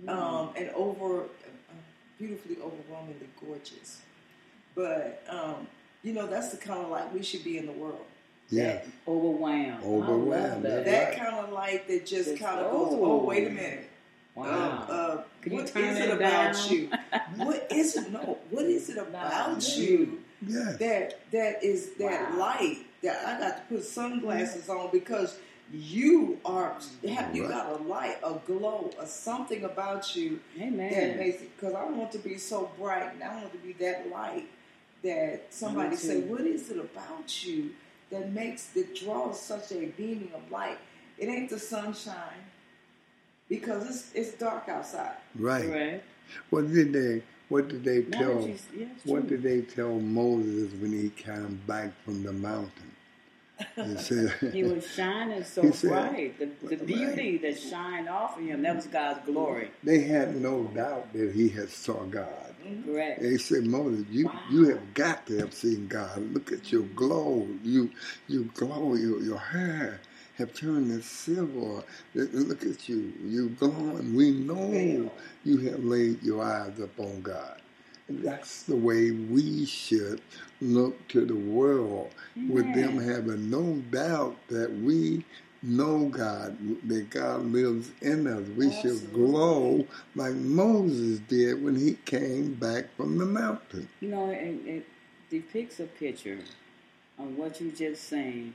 [0.00, 0.10] Mm-hmm.
[0.10, 1.26] um, and over uh,
[2.20, 4.00] beautifully overwhelmingly gorgeous.
[4.76, 5.66] But um,
[6.04, 8.04] you know, that's the kind of light we should be in the world.
[8.48, 9.82] Yeah, Overwhelmed.
[9.84, 10.84] Overwhelmed, that.
[10.84, 11.18] That right.
[11.18, 13.04] kind of light that just Just- kind of goes, oh.
[13.20, 13.87] oh, wait a minute.
[14.38, 14.86] Wow.
[14.88, 16.70] Uh, uh, Could you turn is it about down?
[16.70, 16.90] you?
[17.36, 18.10] What is it?
[18.10, 22.38] No, what is it about About you yeah, that that is that Wow.
[22.38, 25.36] light that I got to put sunglasses on because
[25.72, 26.76] you are
[27.08, 27.50] have you Right.
[27.50, 30.70] got a light, a glow, a something about you that
[31.16, 34.08] makes it because I want to be so bright and I want to be that
[34.10, 34.46] light
[35.02, 36.20] that somebody say.
[36.20, 37.70] What is it about you
[38.10, 40.78] that makes that draws such a beaming of light?
[41.18, 42.44] It ain't the sunshine
[43.48, 45.16] because it's it's dark outside.
[45.36, 45.64] right.
[45.64, 46.04] Correct.
[46.50, 47.22] What did they?
[47.48, 48.48] What did they Now tell?
[48.76, 52.92] yeah, What did they tell Moses when he came back from the mountain?
[53.74, 56.38] He said, He was shining so He said- bright.
[56.38, 59.70] The, the beauty that shined off of him, that was God's glory.
[59.82, 62.28] they had no doubt that he had saw God.
[62.64, 62.92] Mm-hmm.
[62.92, 63.22] Correct.
[63.22, 64.40] They said, Moses, you, Wow.
[64.50, 66.18] you have got to have seen God.
[66.34, 67.48] Look at your glow.
[67.64, 67.90] You
[68.28, 68.94] you glow.
[68.94, 70.00] Your, your hair
[70.38, 71.82] have turned to silver.
[72.14, 73.12] Look at you.
[73.22, 74.14] You glowing.
[74.14, 75.10] We know
[75.44, 77.60] you have laid your eyes upon God.
[78.08, 80.22] That's the way we should
[80.62, 82.10] look to the world,
[82.48, 85.24] with them having no doubt that we
[85.62, 86.56] know God,
[86.88, 88.46] that God lives in us.
[88.56, 93.88] We should glow like Moses did when he came back from the mountain.
[94.00, 94.86] You know, it, it
[95.28, 96.38] depicts a picture
[97.18, 98.54] of what you just saying.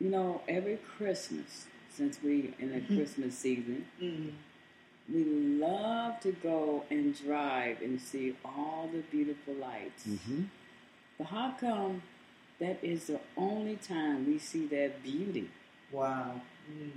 [0.00, 4.32] You know, every Christmas, since we in the Christmas season, Mm.
[5.12, 10.06] we love to go and drive and see all the beautiful lights.
[10.06, 10.42] Mm-hmm.
[11.18, 12.02] But how come
[12.58, 15.48] that is the only time we see that beauty?
[15.92, 16.42] Wow.
[16.70, 16.90] Mm.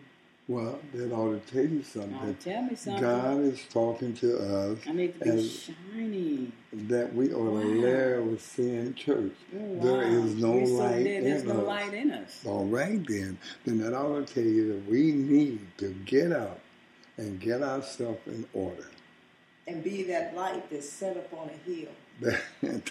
[0.49, 2.35] Well, that ought to tell you Now, something.
[2.43, 3.03] tell me something.
[3.03, 6.51] God is talking to us I need to be shiny.
[6.89, 7.81] that we ought to Wow.
[8.23, 9.33] live sin church.
[9.55, 10.01] Oh, wow.
[10.01, 11.67] is no We're so light dead, There's in no us.
[11.67, 12.45] light in us.
[12.47, 13.37] All right, then.
[13.63, 16.59] Then that ought to tell you that we need to get up
[17.17, 18.87] and get ourselves in order.
[19.67, 21.91] And be that light that's set up on a hill.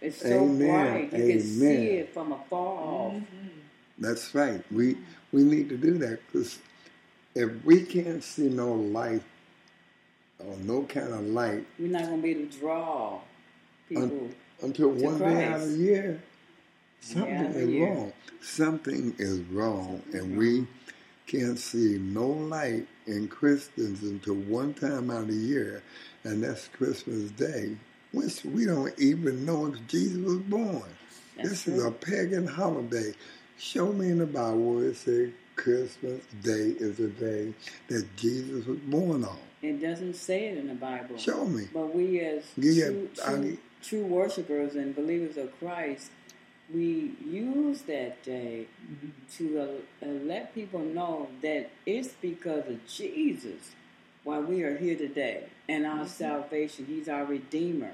[0.00, 1.08] It's so Amen.
[1.10, 1.12] bright.
[1.12, 3.14] You can see it from afar off.
[3.98, 4.62] That's right.
[4.72, 4.96] We
[5.32, 6.58] we need to do that because
[7.34, 9.22] if we can't see no light
[10.38, 13.20] or no kind of light We're not going to be able to draw
[13.88, 14.28] people.
[14.62, 15.78] until To one day out of Christ.
[15.78, 16.22] the year,
[17.00, 18.12] something the is wrong.
[18.42, 20.66] Something is wrong, and we
[21.26, 25.82] can't see no light in Christians until one time out of the year,
[26.24, 27.76] and that's Christmas Day.
[28.12, 30.82] Which we don't even know if Jesus was born.
[31.36, 33.12] That's this is a pagan holiday.
[33.58, 35.30] Show me in the Bible where it says
[35.64, 37.52] Christmas Day is the day
[37.88, 39.36] that Jesus was born on.
[39.62, 41.18] It doesn't say it in the Bible.
[41.18, 41.68] Show me.
[41.72, 46.10] But we, as Yeah, true, I- true, true worshipers and believers of Christ,
[46.72, 48.66] we use that day
[49.36, 53.72] to uh, uh, let people know that it's because of Jesus
[54.24, 56.86] why we are here today and our salvation.
[56.86, 57.92] He's our Redeemer.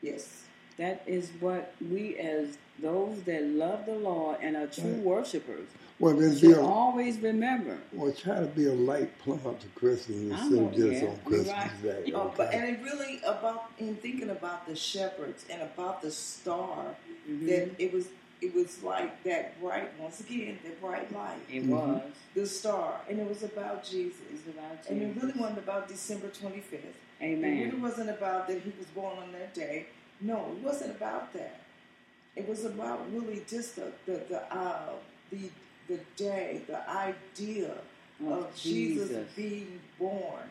[0.00, 0.44] Yes.
[0.78, 4.98] That is what we, as those that love the Lord and are true Right.
[5.02, 5.68] worshipers,
[6.00, 7.78] Well, then be a, always remember.
[7.92, 11.16] well, try to be a light plump to Christmas I instead know, of just on
[11.24, 11.82] Christmas right.
[11.82, 12.12] Day.
[12.14, 12.58] Oh, but okay?
[12.58, 16.96] and it really about in thinking about the shepherds and about the star
[17.30, 17.46] Mhm.
[17.46, 18.08] that it was
[18.42, 21.68] it was like that bright once again that bright light It Mhm.
[21.68, 22.02] was.
[22.34, 26.28] the star and it was about Jesus It's about and it really wasn't about December
[26.28, 27.58] 25th Amen.
[27.58, 29.86] it really wasn't about that he was born on that day
[30.20, 31.60] no it wasn't about that
[32.36, 34.90] it was about really just the the the uh,
[35.30, 35.48] the,
[35.88, 37.74] the day the idea
[38.20, 39.28] Of of Jesus Jesus.
[39.36, 40.42] being born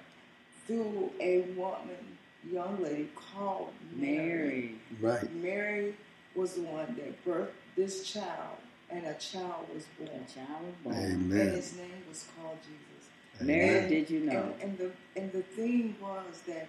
[0.67, 2.17] through a woman,
[2.51, 4.75] young lady called Mary.
[5.01, 5.15] Mary.
[5.21, 5.33] right.
[5.35, 5.95] Mary
[6.35, 8.57] was the one that birthed this child,
[8.89, 10.25] and a child was The born.
[10.33, 10.95] child was born.
[10.95, 13.09] And his name was called Jesus.
[13.41, 14.53] Mary, And- did you know?
[14.61, 16.67] And, and the and the thing was that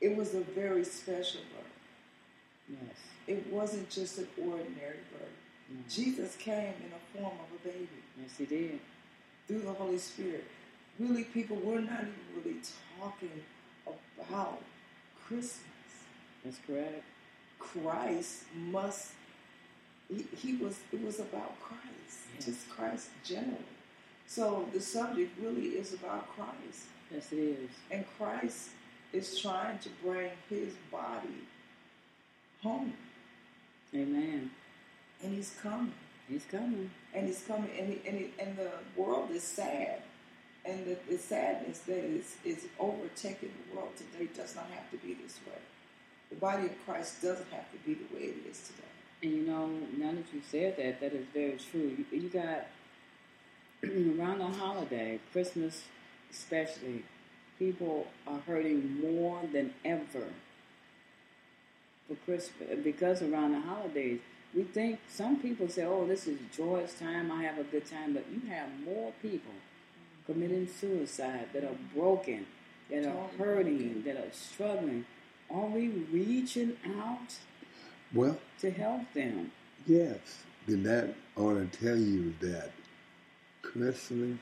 [0.00, 2.78] it was a very special birth.
[2.82, 2.96] yes.
[3.26, 5.28] It wasn't just an ordinary birth.
[5.88, 7.88] Jesus came in the form of a baby.
[8.20, 8.80] Yes, he did.
[9.46, 10.44] through the Holy Spirit.
[10.98, 12.56] Really, people, we're not even really
[13.00, 13.42] talking
[14.20, 14.60] about
[15.26, 15.64] Christmas.
[16.44, 17.02] That's correct.
[17.58, 19.12] Christ must,
[20.08, 21.80] he, he was, it was about Christ,
[22.36, 22.46] Yes.
[22.46, 23.56] just Christ generally.
[24.26, 26.86] So the subject really is about Christ.
[27.12, 27.70] Yes, it is.
[27.90, 28.70] And Christ
[29.12, 31.44] is trying to bring his body
[32.62, 32.92] home.
[33.94, 34.50] Amen.
[35.22, 35.92] And he's coming.
[36.28, 36.90] He's coming.
[37.12, 40.00] and he's coming, and he, and, he, and the world is sad,
[40.64, 44.96] and the, the sadness that is is overtaking the world today does not have to
[44.98, 45.58] be this way.
[46.30, 48.88] The body of Christ doesn't have to be the way it is today.
[49.22, 51.96] And you know, now that you said that, that is very true.
[51.98, 52.66] You, you got
[53.84, 55.82] around the holiday, Christmas
[56.30, 57.04] especially,
[57.58, 60.28] people are hurting more than ever
[62.08, 64.20] for Christmas because around the holidays.
[64.54, 67.30] We think some people say, "Oh, this is joyous time.
[67.30, 69.52] I have a good time," but you have more people
[70.26, 72.46] committing suicide that are broken,
[72.90, 75.04] that are hurting, that are struggling.
[75.50, 77.38] Are we reaching out
[78.12, 79.52] Well, to help them?
[79.86, 80.44] yes.
[80.66, 82.70] Then that ought to tell you that
[83.62, 84.38] Christmas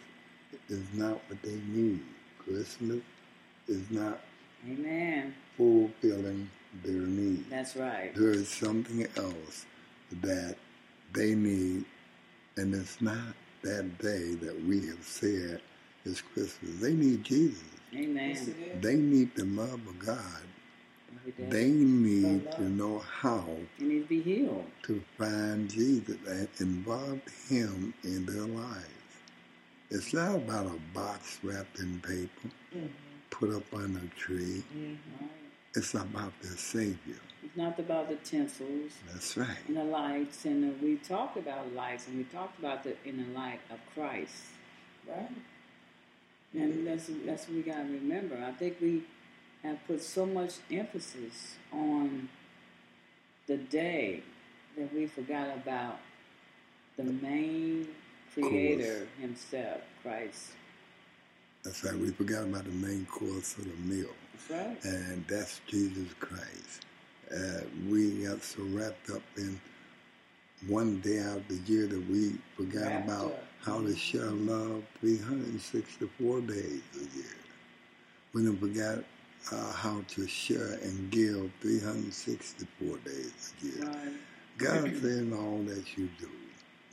[0.69, 2.01] is not what they need.
[2.39, 3.03] Christmas
[3.69, 4.21] is not
[4.67, 5.35] Amen.
[5.57, 6.51] fulfilling
[6.83, 7.49] their need.
[7.49, 8.15] That's right.
[8.15, 9.65] There is something else
[10.23, 10.57] that
[11.13, 11.85] they need,
[12.57, 15.61] and it's not that day that we have said
[16.05, 16.81] is Christmas.
[16.81, 17.63] They need Jesus.
[17.95, 18.31] Amen.
[18.31, 18.83] Yes, it is.
[18.83, 20.43] They need the love of God.
[21.39, 23.45] They need to know how
[23.79, 24.67] They need to be healed.
[24.85, 28.87] to find Jesus and involve Him in their lives.
[29.91, 32.89] It's not about a box wrapped in paper, Mhm.
[33.31, 34.63] put up on a tree.
[34.75, 34.99] Right?
[35.75, 37.21] It's about their Savior.
[37.59, 39.49] It's not about the tinsels That's right.
[39.67, 43.17] and the lights, and uh, we talked about lights, and we talked about the in
[43.17, 44.45] the light of Christ,
[45.09, 45.29] Right?
[46.55, 48.37] and that's that's what we gotta remember.
[48.47, 49.03] I think we
[49.65, 52.29] have put so much emphasis on
[53.49, 54.23] the day
[54.77, 55.99] that we forgot about
[56.97, 57.89] the main
[58.35, 60.53] Creator Himself, Christ.
[61.65, 61.99] That's right.
[61.99, 64.15] We forgot about the main course of the meal.
[64.49, 64.85] That's right.
[64.85, 66.85] and that's Jesus Christ.
[67.35, 69.61] Uh, we got so wrapped up in
[70.69, 73.45] one day out of the year that we forgot Wrapped about up.
[73.65, 77.37] how to share love 364 days a year.
[78.35, 79.05] We done forgot
[79.53, 83.87] uh, how to share and give 364 days a year.
[83.87, 84.13] Right.
[84.59, 86.31] God said all that you do,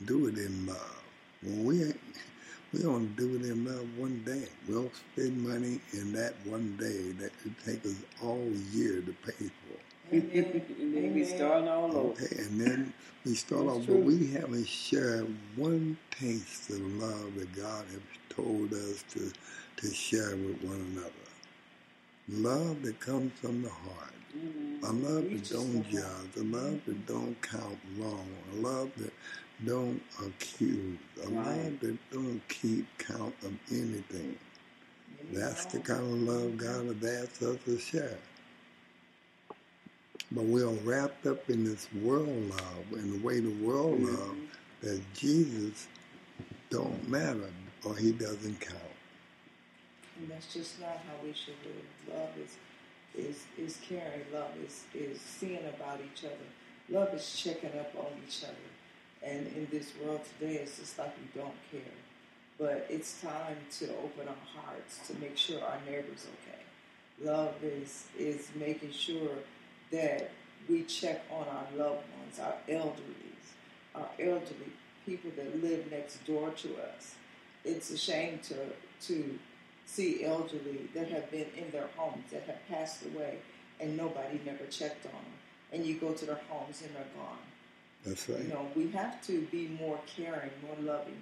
[0.06, 1.02] do it in love.
[1.42, 2.00] When we ain't,
[2.72, 4.44] we don't do it in love one day.
[4.68, 9.46] We'll spend money in that one day that could take us all year to pay
[9.46, 9.75] for.
[10.12, 10.62] Amen.
[10.80, 12.10] and then we start all over.
[12.10, 12.94] Okay, and then
[13.24, 15.26] we start That's off, but we haven't shared
[15.56, 18.00] one taste of love that God has
[18.30, 19.32] told us to,
[19.78, 21.12] to share with one another.
[22.28, 24.14] Love that comes from the heart.
[24.34, 24.80] Amen.
[24.82, 27.12] A love that don't the judge, a love that mm-hmm.
[27.14, 29.12] don't count wrong, a love that
[29.64, 31.46] don't accuse, a Right.
[31.46, 34.38] love that don't keep count of anything.
[35.32, 38.18] That's the kind of love God has asked us to share.
[40.32, 44.06] But we're wrapped up in this world love and the way the world Mm-hmm.
[44.06, 44.36] love
[44.82, 45.86] that Jesus
[46.70, 47.50] don't matter
[47.84, 48.80] or he doesn't count.
[50.18, 52.14] And that's just not how we should live.
[52.16, 52.56] Love is
[53.16, 54.22] is is caring.
[54.32, 56.34] Love is is seeing about each other.
[56.88, 58.54] Love is checking up on each other.
[59.22, 61.80] And in this world today, it's just like we don't care.
[62.58, 66.62] But it's time to open our hearts to make sure our neighbor's okay.
[67.30, 69.30] Love is is making sure
[69.90, 70.30] that
[70.68, 73.26] we check on our loved ones, our elderly,
[73.94, 74.72] our elderly
[75.04, 77.14] people that live next door to us.
[77.64, 78.56] It's a shame to
[79.08, 79.38] to
[79.86, 83.38] see elderly that have been in their homes that have passed away
[83.80, 85.32] and nobody never checked on them.
[85.72, 87.38] And you go to their homes and they're gone.
[88.04, 88.40] That's right.
[88.40, 91.20] You know, we have to be more caring, more loving.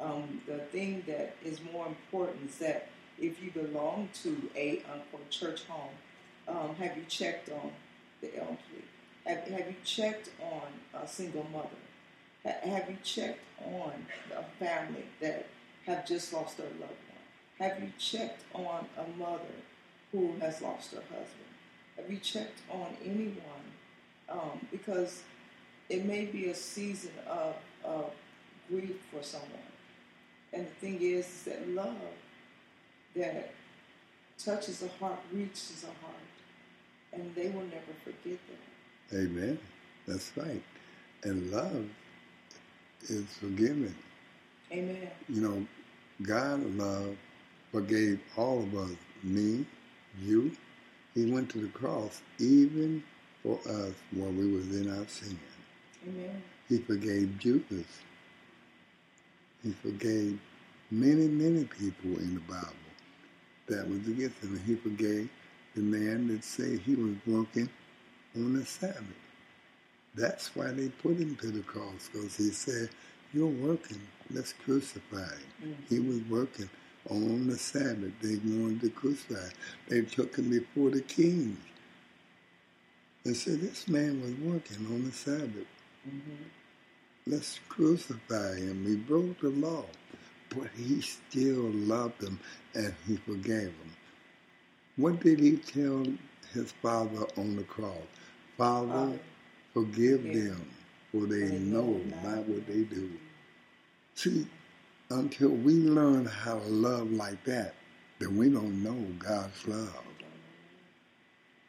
[0.00, 2.88] Um, the thing that is more important is that
[3.18, 5.90] if you belong to a unquote church home,
[6.48, 7.70] um, have you checked on
[8.22, 8.58] the elderly?
[9.26, 11.68] Have, have you checked on a single mother?
[12.44, 13.92] Ha- have you checked on
[14.34, 15.46] a family that
[15.86, 17.68] have just lost their loved one?
[17.68, 19.42] Have you checked on a mother
[20.10, 21.52] who has lost her husband?
[21.96, 23.36] Have you checked on anyone?
[24.28, 25.22] Um, because
[25.88, 27.54] it may be a season of,
[27.84, 28.10] of
[28.68, 29.50] grief for someone.
[30.52, 31.94] And the thing is, is that love
[33.14, 33.52] that
[34.38, 36.16] touches a heart reaches a heart.
[37.12, 38.38] And they will never forget
[39.10, 39.18] that.
[39.18, 39.58] Amen.
[40.06, 40.62] That's right.
[41.24, 41.86] And love
[43.08, 43.94] is forgiving.
[44.72, 45.10] Amen.
[45.28, 45.66] You know,
[46.22, 47.16] God love
[47.70, 49.66] forgave all of us, me,
[50.20, 50.52] you.
[51.14, 53.02] He went to the cross even
[53.42, 55.38] for us while we was in our sin.
[56.06, 56.42] Amen.
[56.68, 57.86] He forgave Judas.
[59.62, 60.38] He forgave
[60.90, 62.72] many, many people in the Bible
[63.68, 64.60] that was against him.
[64.66, 65.28] He forgave
[65.74, 67.68] the man that said he was working
[68.36, 69.04] on the Sabbath.
[70.14, 72.90] That's why they put him to the cross, because he said,
[73.32, 74.00] You're working,
[74.32, 75.30] let's crucify him.
[75.64, 75.94] Mm-hmm.
[75.94, 76.68] He was working
[77.08, 78.12] on the Sabbath.
[78.20, 79.52] They wanted to crucify him.
[79.88, 81.56] They took him before the king.
[83.24, 85.66] They said, This man was working on the Sabbath.
[86.06, 86.44] Mm-hmm.
[87.26, 88.84] Let's crucify him.
[88.84, 89.84] He broke the law,
[90.50, 92.38] but he still loved them
[92.74, 93.96] and he forgave them.
[94.96, 96.04] What did he tell
[96.52, 97.96] his father on the cross?
[98.58, 99.18] Father, Father,
[99.72, 100.70] forgive forgive them,
[101.10, 103.10] for they they know not not what they do.
[104.14, 104.46] See,
[105.10, 107.74] until we learn how to love like that,
[108.18, 110.04] then we don't know God's love.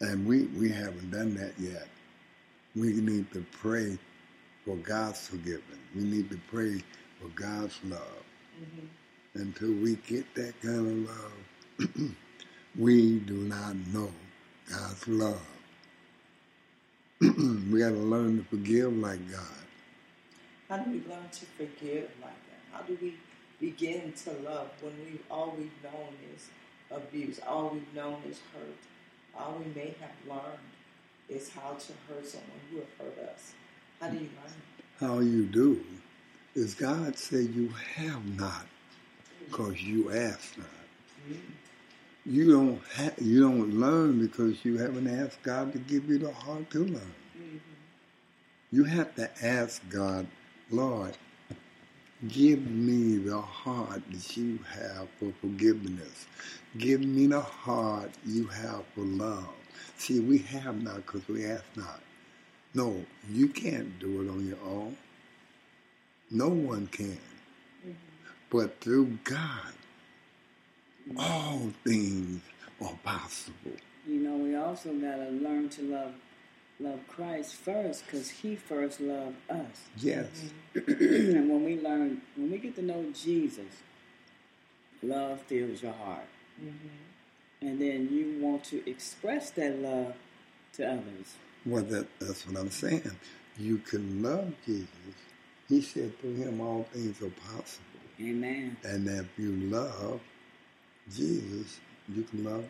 [0.01, 1.87] And we, we haven't done that yet.
[2.75, 3.97] We need to pray
[4.65, 5.79] for God's forgiveness.
[5.95, 6.83] We need to pray
[7.21, 8.23] for God's love.
[8.61, 9.41] Mm-hmm.
[9.41, 12.15] Until we get that kind of love,
[12.77, 14.11] we do not know
[14.69, 15.47] God's love.
[17.21, 19.63] we got to learn to forgive like God.
[20.69, 22.61] How do we learn to forgive like that?
[22.71, 23.15] How do we
[23.59, 26.49] begin to love when we all we've known is
[26.91, 28.77] abuse, all we've known is hurt,
[29.37, 30.59] all we may have learned
[31.29, 33.53] is how to hurt someone who have hurt us.
[33.99, 34.99] How do you learn?
[34.99, 35.83] How you do
[36.55, 38.65] is God said you have not
[39.45, 40.67] because you ask not.
[41.29, 41.39] Mm.
[42.25, 46.31] You don't ha- you don't learn because you haven't asked God to give you the
[46.31, 47.13] heart to learn.
[47.37, 47.57] Mm-hmm.
[48.71, 50.25] You have to ask God,
[50.71, 51.17] Lord,
[52.29, 56.25] give me the heart that you have for forgiveness.
[56.77, 59.49] Give me the heart you have for love.
[59.97, 61.99] See, we have not because we ask not.
[62.73, 64.95] No, you can't do it on your own.
[66.31, 67.19] No one can.
[67.85, 67.91] Mm-hmm.
[68.49, 69.73] But through God,
[71.17, 72.41] all things
[72.81, 73.71] are possible.
[74.07, 76.13] You know, we also got to learn to love
[76.79, 79.87] love Christ first because He first loved us.
[79.97, 80.27] Yes.
[80.75, 81.35] Mm-hmm.
[81.37, 83.81] and when we learn, when we get to know Jesus,
[85.01, 86.27] love fills your heart.
[86.61, 87.67] Mm-hmm.
[87.67, 90.15] And then you want to express that love
[90.73, 91.35] to others.
[91.65, 93.09] Well, that, that's what I'm saying.
[93.57, 94.87] You can love Jesus.
[95.69, 97.85] He said through him all things are possible.
[98.19, 98.75] Amen.
[98.83, 100.19] And if you love
[101.11, 101.79] Jesus,
[102.13, 102.65] you can love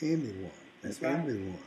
[0.00, 0.50] anyone
[0.82, 1.18] and That's right.
[1.18, 1.58] everyone.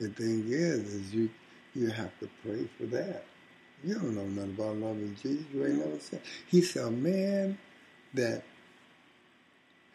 [0.00, 1.30] The thing is, is you
[1.74, 3.24] you have to pray for that.
[3.84, 5.44] You don't know nothing about loving Jesus.
[5.54, 6.20] You ain't never said.
[6.48, 7.58] He said, a man
[8.14, 8.42] that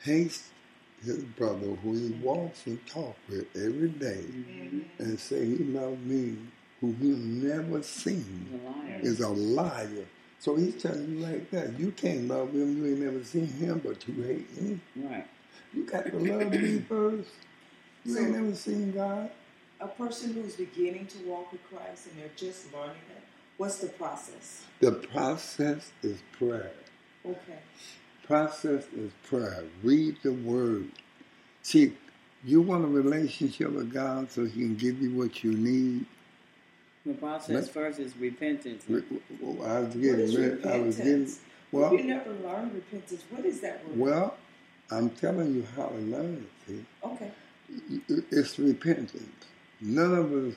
[0.03, 0.49] hates
[1.03, 4.23] his brother who he walks and talks with every day
[4.99, 6.37] and say he loves me
[6.79, 8.59] who he never seen
[9.01, 10.05] is a liar.
[10.43, 11.79] So he's telling you like that.
[11.79, 12.75] You can't love him.
[12.77, 14.77] You ain't never seen him, but you hate me.
[14.97, 15.25] Right.
[15.73, 17.29] You got to love me first.
[18.03, 19.31] You ain't So- never seen God.
[19.79, 23.23] A person who's beginning to walk with Christ and they're just learning it,
[23.55, 24.65] what's the process?
[24.81, 26.71] The process is prayer.
[27.25, 27.59] Okay.
[28.27, 29.63] Process is prayer.
[29.81, 30.89] Read the word.
[31.61, 31.93] See,
[32.43, 36.05] you want a relationship with God so He can give you what you need.
[37.05, 38.83] The process Let- first is repentance.
[38.87, 39.03] Re-
[39.41, 41.11] well, I was getting, re- I was getting.
[41.11, 41.39] repentance?
[41.71, 43.23] Well, you never learned repentance.
[43.29, 43.97] What is that word?
[43.97, 44.37] well,
[44.91, 46.67] I'm telling you how to learn it.
[46.69, 47.31] See, Okay.
[48.31, 49.45] it's repentance.
[49.81, 50.53] None of us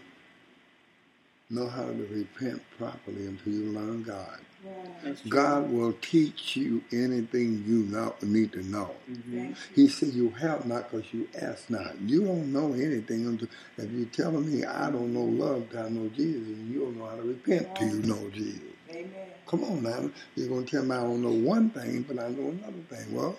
[1.51, 4.39] know how to repent properly until you learn God.
[4.67, 5.03] Right.
[5.05, 5.31] That's true.
[5.31, 8.93] God will teach you anything you know, need to know.
[9.11, 9.57] Mhm.
[9.75, 12.01] He said, You have not because you ask not.
[12.03, 13.49] You don't know anything until,
[13.79, 16.99] if you're telling me I don't know love till I know Jesus, and you don't
[16.99, 18.61] know how to repent till you know Jesus.
[18.91, 19.11] Amen.
[19.49, 20.11] Come on now.
[20.37, 23.15] You're going to tell me I don't know one thing, but I know another thing.
[23.15, 23.37] Well,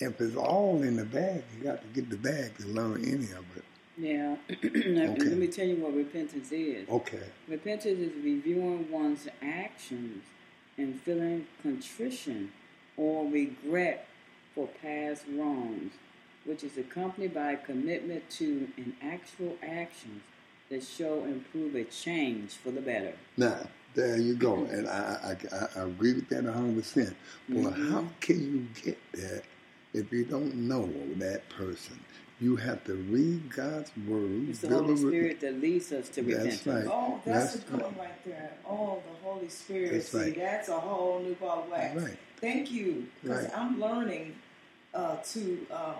[0.00, 3.32] if it's all in the bag, you got to get the bag to learn any
[3.32, 3.64] of it.
[3.98, 4.84] Now, Okay.
[4.84, 6.88] Let me tell you what repentance is.
[6.88, 7.22] Okay.
[7.48, 10.24] Repentance is reviewing one's actions
[10.76, 12.52] and feeling contrition
[12.96, 14.06] or regret
[14.54, 15.92] for past wrongs,
[16.44, 20.22] which is accompanied by a commitment to an actual actions
[20.70, 23.14] that show and prove a change for the better.
[23.36, 24.64] Now, there you go.
[24.64, 27.14] And I, I, I, agree with that 100%.
[27.48, 27.90] Well, Mhm.
[27.90, 29.42] how can you get that
[29.92, 31.98] if you don't know that person?
[32.40, 34.48] You have to read God's word.
[34.48, 36.66] It's the Holy a re- Spirit that leads us to That's repentance.
[36.66, 36.86] right.
[36.86, 37.92] Oh, that's, That's a good right.
[37.92, 38.52] one right there.
[38.68, 39.92] Oh, the Holy Spirit.
[39.92, 40.36] That's See, right.
[40.36, 42.00] that's a whole new ball of wax.
[42.00, 42.16] Right.
[42.40, 43.06] Thank you.
[43.22, 43.58] Because Right.
[43.58, 44.36] I'm learning
[44.94, 45.94] uh, to, um,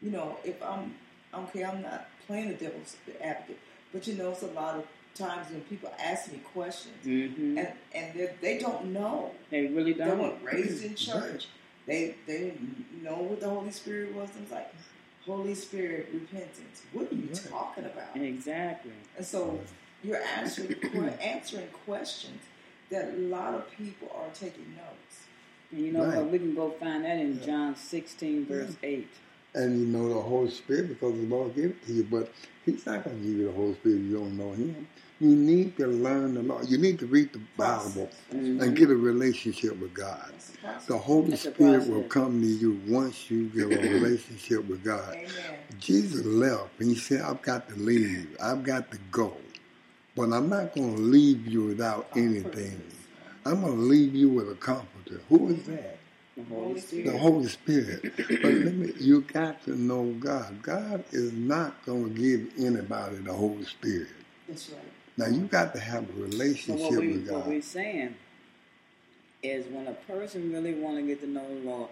[0.00, 0.94] you know, if I'm,
[1.34, 3.58] okay, I'm not playing the devil's advocate,
[3.92, 7.68] but you know, it's a lot of times when people ask me questions hmm and,
[7.94, 9.32] and they, they don't know.
[9.50, 10.08] They really don't.
[10.08, 11.46] They weren't raised in church.
[11.86, 14.30] They they didn't know what the Holy Spirit was.
[14.34, 14.72] And it's like,
[15.26, 16.82] Holy Spirit, repentance.
[16.92, 17.44] What are you Right.
[17.48, 18.16] talking about?
[18.16, 18.92] Exactly.
[19.16, 19.60] And so
[20.02, 22.40] you're answering que- answering questions
[22.90, 25.20] that a lot of people are taking notes.
[25.70, 26.16] And you know Right.
[26.18, 26.30] what?
[26.30, 27.46] We can go find that in Yeah.
[27.46, 29.08] John 16, verse 8.
[29.54, 32.32] And you know the Holy Spirit because the Lord gave it to you, but
[32.64, 34.86] He's not going to give you the Holy Spirit if you don't know Him.
[35.22, 36.62] You need to learn the law.
[36.62, 38.60] You need to read the Bible Mhm.
[38.60, 40.32] and get a relationship with God.
[40.88, 45.14] The Holy That's Spirit will come to you once you get a relationship with God.
[45.14, 45.28] Amen.
[45.78, 48.36] Jesus left and he said, I've got to leave.
[48.42, 49.36] I've got to go.
[50.16, 52.82] But I'm not going to leave you without anything.
[53.46, 55.20] I'm going to leave you with a comforter.
[55.28, 55.98] Who is that?
[56.36, 57.06] The Holy Holy Spirit.
[57.12, 58.02] The Holy Spirit.
[58.42, 60.62] But let me, you got to know God.
[60.62, 64.08] God is not going to give anybody the Holy Spirit.
[64.48, 65.01] That's right.
[65.16, 67.48] Now you got to have a relationship what, we, with what God.
[67.48, 68.16] we're saying
[69.42, 71.90] is when a person really want to get to know the Lord,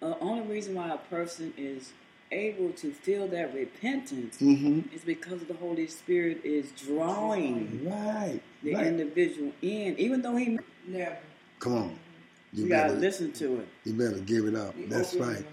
[0.00, 1.92] the only reason why a person is
[2.30, 8.40] able to feel that repentance hmm is because the Holy Spirit is drawing Right.
[8.62, 8.86] the right.
[8.86, 11.16] individual in, even though he Never.
[11.60, 11.98] Come on.
[12.52, 13.68] you You gotta better, listen to it.
[13.84, 14.76] you better give it up.
[14.76, 15.44] You That's right.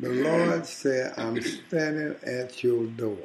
[0.00, 3.16] The Lord said, I'm standing at your door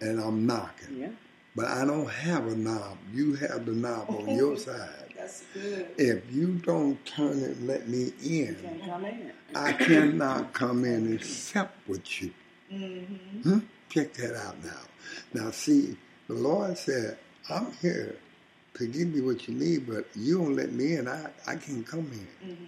[0.00, 1.00] and I'm knocking.
[1.00, 1.08] Yeah.
[1.56, 2.98] But I don't have a knob.
[3.14, 5.14] You have the knob on your side.
[5.16, 5.88] That's good.
[5.98, 9.32] If you don't turn it and let me in, can't come in.
[9.54, 12.32] I cannot come in except with you.
[12.72, 13.50] Mm-hmm.
[13.50, 13.58] Hmm?
[13.88, 14.80] Check that out now.
[15.34, 15.96] Now, see,
[16.28, 18.16] the Lord said, I'm here
[18.74, 21.08] to give you what you need, but you don't let me in.
[21.08, 22.50] I, I can't come in.
[22.50, 22.64] Mm-hmm.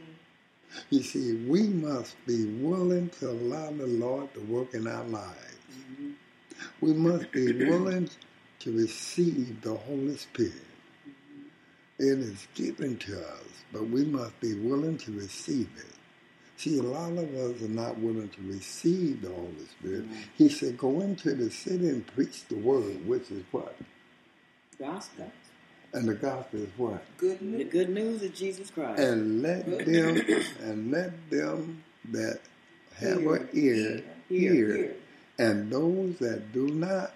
[0.90, 5.56] You see, we must be willing to allow the Lord to work in our lives.
[6.00, 6.14] Mhm.
[6.80, 8.08] We must be willing
[8.60, 10.52] to receive the Holy Spirit.
[11.98, 15.94] It is given to us, but we must be willing to receive it.
[16.56, 20.04] See, a lot of us are not willing to receive the Holy Spirit.
[20.04, 20.20] Mm-hmm.
[20.36, 23.76] He said, Go into the city and preach the word, which is what?
[24.78, 25.30] Gospel.
[25.92, 27.02] And the gospel is what?
[27.16, 29.00] Good The good news of Jesus Christ.
[29.00, 30.20] And let them
[30.60, 32.40] and let them that
[32.96, 34.54] have an ear Hear.
[34.54, 34.96] hear.
[35.38, 37.12] And those that do not,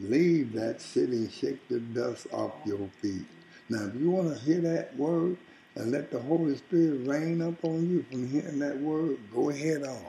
[0.00, 3.26] leave that city and shake the dust off your feet.
[3.68, 5.36] Now, if you want to hear that word
[5.76, 9.84] and let the Holy Spirit rain up on you from hearing that word, go ahead
[9.84, 10.04] on.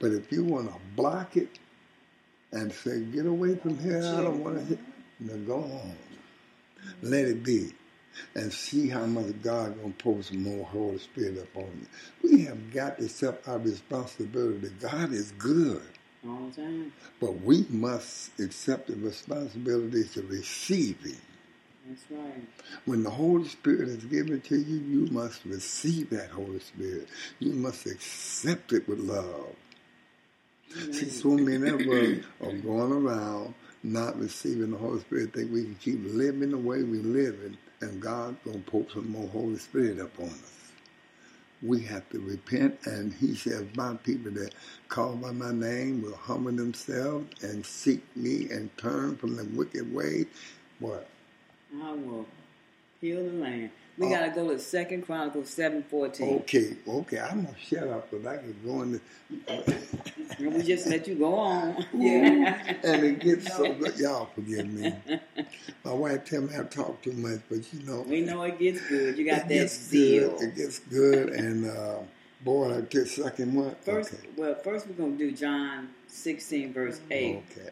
[0.00, 1.58] But if you want to block it
[2.52, 4.78] and say, get away from here, I don't want to hear,
[5.20, 5.96] then go on.
[7.02, 7.72] Let it be.
[8.34, 11.86] And see how much God gonna pour some more Holy Spirit up on
[12.22, 12.30] you.
[12.30, 14.70] We have got to accept our responsibility.
[14.80, 15.82] God is good.
[16.26, 16.92] All the time.
[17.20, 21.16] But we must accept the responsibility to receive Him.
[21.88, 22.42] That's right.
[22.84, 27.08] When the Holy Spirit is given to you, you must receive that Holy Spirit.
[27.40, 29.56] You must accept it with love.
[30.92, 35.64] See, so many of us are going around not receiving the Holy Spirit, think we
[35.64, 39.98] can keep living the way we live, and God gonna pour some more Holy Spirit
[39.98, 40.51] upon us.
[41.62, 44.54] We have to repent, and He says, "My people that
[44.88, 49.92] call by My name will humble themselves and seek Me and turn from the wicked
[49.94, 50.26] ways."
[50.80, 51.08] What?
[51.82, 52.26] I will
[53.00, 53.70] heal the land.
[54.02, 54.10] We Oh.
[54.18, 56.38] gotta go to Second Chronicles seven fourteen.
[56.40, 59.00] Okay, okay, I'm gonna shut up because I can go in.
[60.38, 61.86] And we just let you go on.
[61.94, 62.74] Yeah.
[62.82, 63.96] and it gets so good.
[63.98, 64.92] Y'all forgive me.
[65.84, 68.80] My wife tell me I talk too much, but you know, we know it gets
[68.88, 69.16] good.
[69.16, 70.36] You got that zeal.
[70.40, 71.98] It gets good, and uh,
[72.44, 73.76] boy, I get second one.
[73.82, 77.42] First, okay, well, first we're gonna do John sixteen verse eight.
[77.52, 77.70] okay,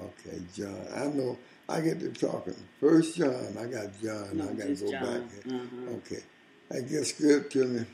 [0.00, 0.84] okay, John.
[0.96, 1.38] I know
[1.70, 2.56] I get to talking.
[2.80, 4.30] First John, I got John.
[4.34, 5.02] No, I got to go John.
[5.02, 5.46] back.
[5.46, 5.90] Uh-huh.
[5.96, 6.22] Okay,
[6.68, 7.84] that gets good to me.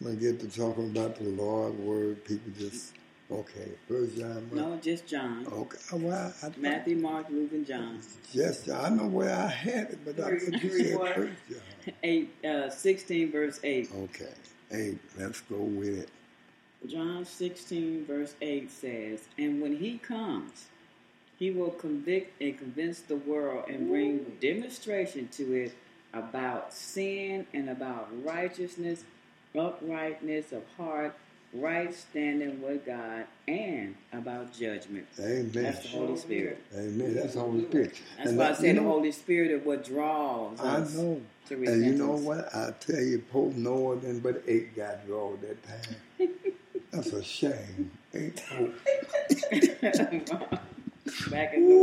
[0.00, 2.94] When I get to talking about the Lord word, people just
[3.30, 3.70] okay.
[3.86, 4.48] First John.
[4.50, 4.54] what?
[4.54, 5.46] No, just John.
[5.46, 8.00] Okay, well, I, Matthew, Mark, Luke, and John.
[8.32, 11.94] Yes, I know where I had it, but I thought you said first John.
[12.02, 13.90] Eight, uh, sixteen verse eight.
[13.94, 14.32] Okay,
[14.70, 16.08] hey, let's go with it.
[16.86, 20.66] John 16, verse 8 says, And when he comes,
[21.40, 25.74] he will convict and convince the world and bring demonstration to it
[26.14, 29.04] about sin and about righteousness,
[29.58, 31.16] uprightness of heart,
[31.54, 35.06] right standing with God, and about judgment.
[35.20, 35.50] Amen.
[35.52, 36.62] That's the Holy Spirit.
[36.76, 37.16] Amen.
[37.16, 37.94] That's the Holy Spirit.
[38.18, 41.22] That's And why I you the know, Holy Spirit is what draws I us know.
[41.48, 42.54] to And you know what?
[42.54, 46.28] I tell you, Pope Noah than but eight got drawn that time.
[46.92, 47.90] That's a shame.
[48.14, 48.74] Eight Pope.
[51.30, 51.74] Back in the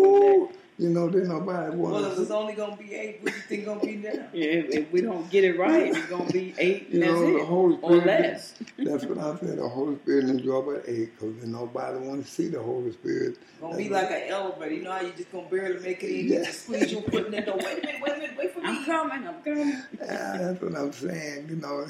[0.50, 0.54] day.
[0.80, 3.38] You know, there's nobody wants Well, if wants it's only gonna be eight, what do
[3.38, 4.12] you think gonna be now?
[4.34, 7.22] Yeah, if, if we don't get it right, it's gonna be eight You and know,
[7.22, 8.06] that's the it, Holy or Spirit.
[8.06, 8.54] less.
[8.78, 9.58] That's what I said.
[9.58, 13.40] The Holy Spirit and draw by eight because nobody want to see the Holy Spirit.
[13.60, 14.76] Gonna be like an elevator.
[14.76, 16.46] You know how you just gonna barely make it in, you Yeah.
[16.46, 17.58] just squeeze your foot in the door.
[17.58, 18.68] Wait a minute, wait a minute, wait for me.
[18.68, 19.82] I'm coming, I'm coming.
[20.00, 21.48] Yeah, that's what I'm saying.
[21.50, 21.88] You know,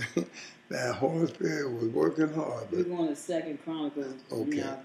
[0.70, 4.14] that Holy Spirit was working hard, We're going to Second Chronicles.
[4.32, 4.50] Okay.
[4.56, 4.78] You know,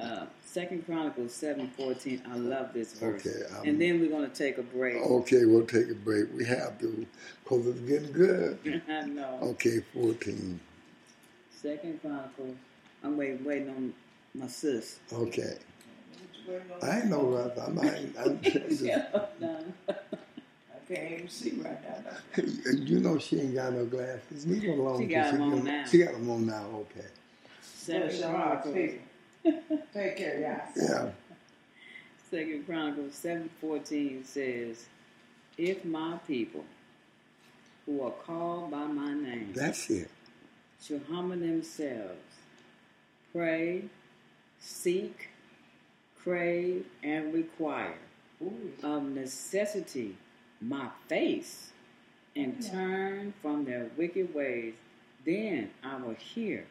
[0.00, 2.22] uh, Second Chronicles seven fourteen.
[2.30, 3.26] I love this verse.
[3.26, 4.96] Okay, I'm- and then we're going to take a break.
[4.96, 6.26] okay, we'll take a break.
[6.36, 7.06] We have to
[7.42, 8.82] because it's getting good.
[8.88, 9.38] I know.
[9.42, 10.60] Okay, 14.
[11.60, 12.56] Second Chronicles.
[13.02, 13.94] I'm waiting, waiting on
[14.34, 14.98] my sis.
[15.12, 15.56] Okay.
[16.48, 16.82] Wait a minute.
[16.84, 17.58] I ain't no rush.
[17.66, 18.82] I'm, I ain't, I'm just,
[19.40, 19.64] No.
[19.88, 22.42] I can't even see right now.
[22.72, 24.46] you know she ain't got no glasses.
[24.46, 25.00] Leave her alone.
[25.00, 25.84] She got 'cause them on now.
[25.86, 27.06] She got them on now, okay.
[27.62, 28.74] Second Chronicles.
[29.44, 29.78] People.
[29.92, 30.82] Take care, y'all.
[30.88, 31.10] Yeah.
[32.30, 34.86] Second Chronicles seven fourteen says,
[35.56, 36.64] "If my people,
[37.86, 40.10] who are called by my name, That's it.
[40.82, 42.18] shall humble themselves,
[43.32, 43.84] pray,
[44.60, 45.28] seek,
[46.22, 47.98] crave, and require
[48.82, 50.16] of necessity
[50.60, 51.70] my face,
[52.34, 54.74] and turn from their wicked ways,
[55.24, 56.66] then I will hear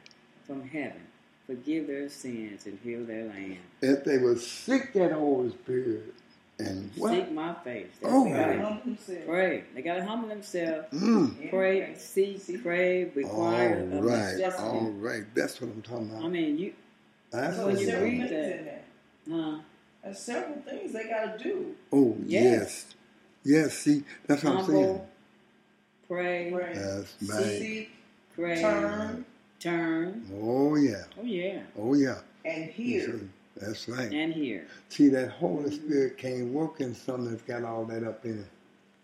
[0.45, 1.07] from heaven,
[1.47, 3.57] forgive their sins, and heal their land.
[3.81, 6.13] If they will seek that Holy Spirit
[6.59, 7.11] and what?
[7.11, 7.87] Seek my face.
[8.01, 8.31] That's Oh.
[8.31, 9.25] right.
[9.27, 9.63] Pray.
[9.75, 10.87] They gotta humble themselves.
[10.93, 11.49] Mm.
[11.49, 14.35] Pray, seek, crave, All require of right.
[14.37, 14.63] necessity.
[14.63, 15.23] All right.
[15.35, 16.23] That's what I'm talking about.
[16.25, 16.73] I mean, you,
[17.31, 18.83] That's So when what you there's I'm read things that-
[19.31, 19.57] huh?
[20.03, 21.75] There's several things they gotta do.
[21.91, 22.43] Oh, Yes.
[22.53, 22.85] yes.
[23.45, 25.01] Yes, see, that's what I'm saying.
[26.07, 27.59] Pray, Pray, That's right.
[27.59, 27.91] seek,
[28.35, 29.25] crave, turn,
[29.63, 30.25] turn.
[30.41, 31.03] Oh, yeah.
[31.19, 32.19] Oh yeah, Oh, yeah.
[32.45, 34.11] and You see, That's right.
[34.11, 34.67] and here.
[34.89, 38.45] See, that Holy Spirit can't work in something that's got all that up in it.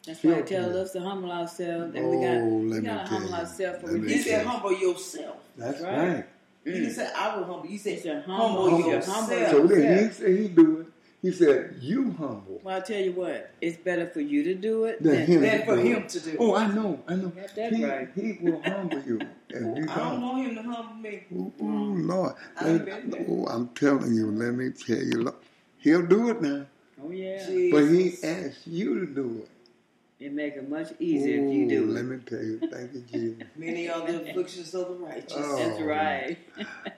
[0.06, 3.10] That's why he tells us to humble ourselves, and Oh, we got let me gotta
[3.10, 3.36] tell humble you.
[3.36, 5.38] ourselves for He said, humble yourself.
[5.58, 6.08] That's right.
[6.16, 6.26] right.
[6.66, 7.64] He didn't I will humble.
[7.64, 9.30] He said, humble, humble yourself.
[9.30, 9.52] yourself.
[9.52, 10.88] So then he said he do it.
[11.22, 12.62] He said, you humble.
[12.64, 15.42] Well, I tell you what, it's better for you to do it Than than him.
[15.42, 16.10] Than for do him it.
[16.10, 16.38] to do.
[16.40, 17.30] Oh, I know, I know.
[17.30, 18.10] Got that he, right.
[18.16, 19.20] he will humble you.
[19.52, 21.24] And you I don't want him to humble me.
[21.34, 22.36] Ooh, ooh, Lord.
[22.62, 23.02] There.
[23.30, 25.36] Oh, I'm telling you, let me tell you, Lord,
[25.80, 26.66] he'll do it now.
[27.04, 28.24] Oh yeah, But he Jesus.
[28.24, 29.50] asked you to do it.
[30.20, 33.48] It make it much easier if you do Let me tell you, thank you, Jesus.
[33.58, 35.34] Many are the afflictions of the righteous.
[35.38, 35.56] Oh.
[35.58, 36.38] That's right.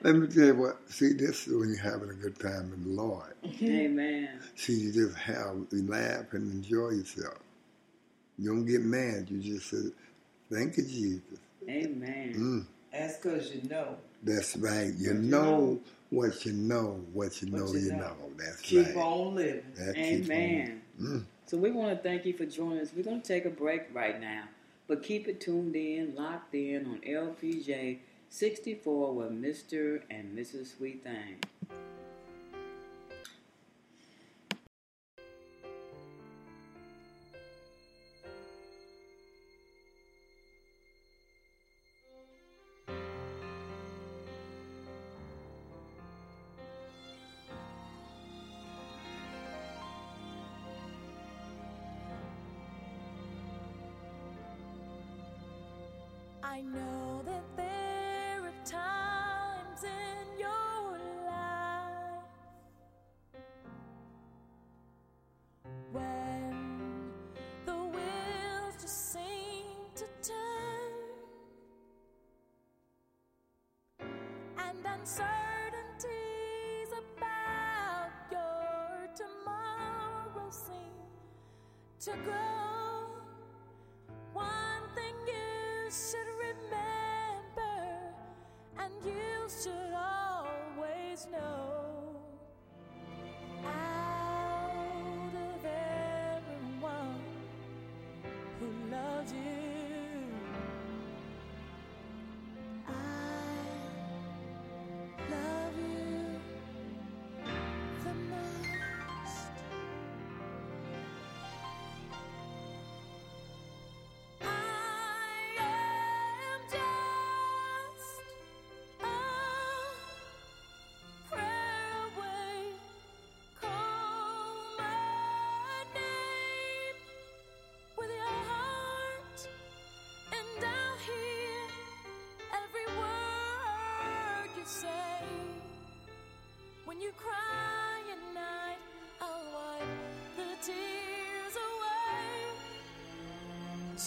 [0.02, 0.90] Let me tell you what.
[0.90, 3.34] See, this is when you're having a good time in the Lord.
[3.62, 4.28] Amen.
[4.56, 7.38] See, you just have you laugh and enjoy yourself.
[8.38, 9.28] You don't get mad.
[9.30, 9.90] You just say,
[10.52, 12.34] "Thank you, Jesus." Amen.
[12.36, 13.96] Mm, That's because you know.
[14.24, 14.92] that's right.
[14.96, 15.80] You you know know.
[16.10, 17.00] what you know.
[17.12, 17.98] What you What know, you you know.
[17.98, 18.16] know.
[18.36, 18.94] That's Keep right.
[18.94, 19.62] Keep on living.
[19.76, 20.34] That keeps on.
[20.36, 20.82] Amen.
[21.52, 22.92] So we want to thank you for joining us.
[22.96, 24.44] We're going to take a break right now,
[24.88, 27.98] but keep it tuned in, locked in on LPJ
[28.30, 30.00] 64 with Mr.
[30.08, 30.78] and Mrs.
[30.78, 31.40] Sweet Thing.
[75.02, 80.94] Uncertainties about your tomorrow seem
[81.98, 83.08] to grow.
[84.32, 86.21] One thing you should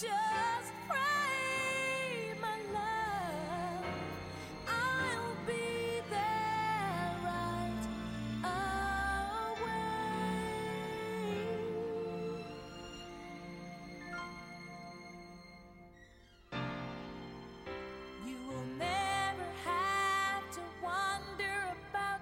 [0.00, 3.86] just pray, my love.
[4.68, 7.86] I'll be there right
[8.44, 9.72] away.
[18.26, 22.20] You will never have to wonder about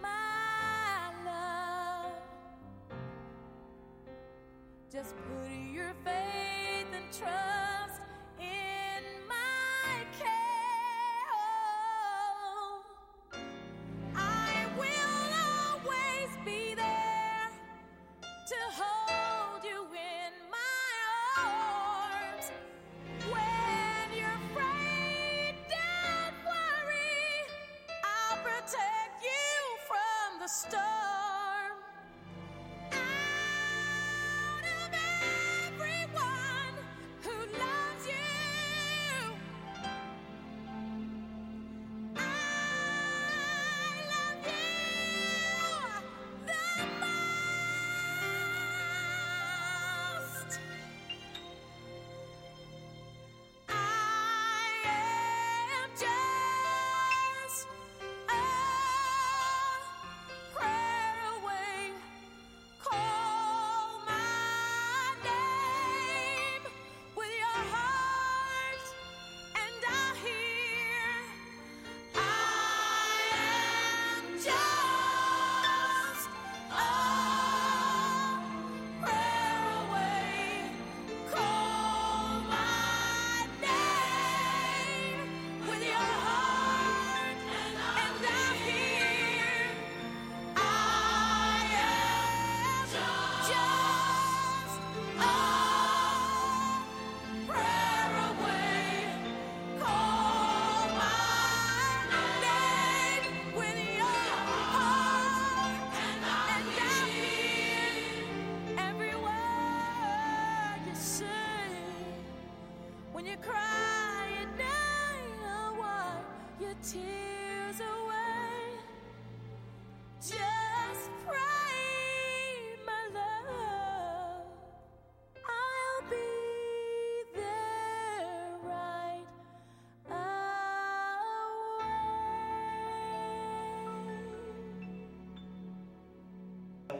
[0.00, 2.12] my love.
[4.90, 5.61] Just put it
[7.12, 7.51] trust.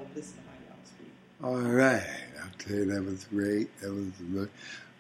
[0.02, 1.12] Will listen to how y'all speak.
[1.42, 2.06] All right.
[2.42, 3.80] I'll tell you, that was great.
[3.80, 4.48] That was really,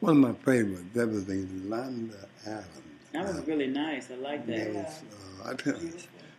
[0.00, 0.84] one of my favorites.
[0.94, 2.66] That was Yolanda Adams.
[3.12, 4.10] That was really nice.
[4.10, 4.72] I like that.
[4.72, 5.02] that was,
[5.44, 5.92] uh, I tell you,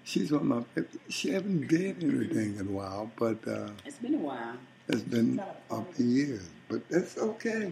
[0.04, 0.98] she's one of my favorites.
[1.10, 4.56] She hasn't did anything in a while, but uh, It's been a while.
[4.88, 6.50] it's been a few years.
[6.70, 7.72] But that's okay.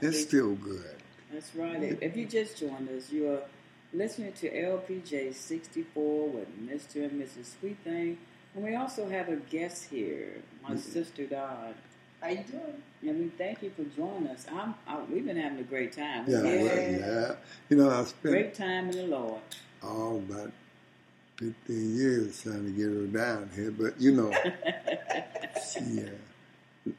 [0.00, 0.96] It's still good.
[1.32, 1.80] That's right.
[1.82, 3.42] If- If you just joined us, you are
[3.94, 7.04] listening to LPJ 64 with Mr.
[7.08, 7.58] and Mrs.
[7.60, 8.18] Sweet Thing.
[8.54, 10.34] And we also have a guest here,
[10.68, 11.74] my sister Dawn.
[12.20, 12.82] How you doing?
[13.02, 14.46] And we thank you for joining us.
[14.52, 16.24] I'm, I, we've been having a great time.
[16.28, 17.34] Yeah, We've well, yeah.
[17.68, 19.40] You know, I spent Great time in the Lord.
[19.82, 20.52] all about
[21.38, 24.30] 15 years trying to get her down here, but you know,
[25.72, 26.90] she, uh,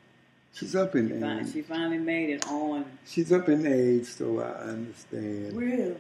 [0.54, 1.54] she's up in Fin- age.
[1.54, 2.84] She finally made it on.
[3.06, 5.56] She's up in age, so I understand.
[5.56, 5.95] Really?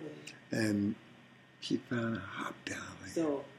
[0.51, 0.95] And
[1.61, 3.13] she found a hop down there.
[3.13, 3.52] So if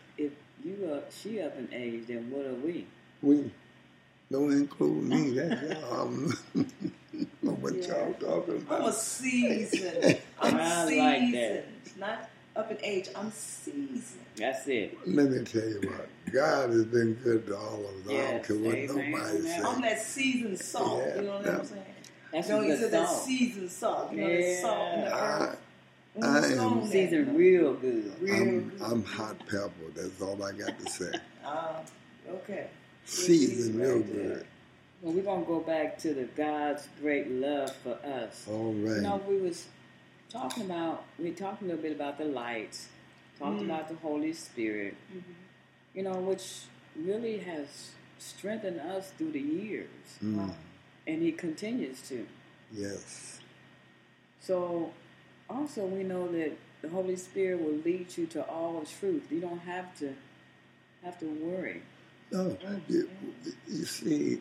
[0.65, 2.87] you are, she up in age, then what are we?
[3.23, 3.51] we
[4.33, 5.31] don't include me.
[5.33, 6.09] That's y'all.
[7.43, 7.89] know what yeah.
[7.89, 8.77] y'all talking about.
[8.77, 8.95] I'm a about.
[8.95, 10.21] seasoned.
[10.41, 10.89] I'm I like
[11.21, 11.35] seasoned.
[11.35, 11.67] that.
[11.99, 13.09] Not up in age.
[13.15, 14.21] I'm seasoned.
[14.37, 14.99] That's it.
[15.07, 16.09] Let me tell you what.
[16.33, 18.09] God has been good to all of us.
[18.09, 19.11] I don't Yes, care what amen.
[19.12, 19.65] nobody says.
[19.65, 21.03] I'm that seasoned salt.
[21.07, 21.53] Yeah, You know what yeah.
[21.59, 21.85] I'm saying?
[22.33, 24.12] That's no, some you good said that seasoned salt.
[24.12, 25.59] You know that salt in the I, earth.
[26.23, 26.89] I am- on?
[26.89, 28.12] Seasoned real good.
[28.21, 28.83] Real I'm, good.
[28.83, 29.71] I'm hot pepper.
[29.95, 31.12] That's all I got to say.
[31.45, 31.81] Ah,
[32.29, 32.69] okay.
[33.05, 34.23] Seasoned real right there.
[34.37, 34.47] good.
[35.03, 38.47] Well, we're gonna go back to the God's great love for us.
[38.49, 39.03] All You right.
[39.03, 39.67] know, we was
[40.31, 42.89] talking about we talked a little bit about the lights,
[43.39, 43.65] talked Mm.
[43.67, 44.95] about the Holy Spirit.
[45.95, 46.61] You know, which
[46.97, 49.89] really has strengthened us through the years,
[50.23, 50.55] Mm,
[51.07, 52.27] and He continues to.
[52.73, 53.41] yes.
[54.41, 54.93] So,
[55.49, 59.26] also we know that the Holy Spirit will lead you to all truth.
[59.30, 60.14] You don't have to
[61.03, 61.82] have to worry.
[62.32, 62.57] No,
[62.88, 63.09] you,
[63.68, 64.40] you see,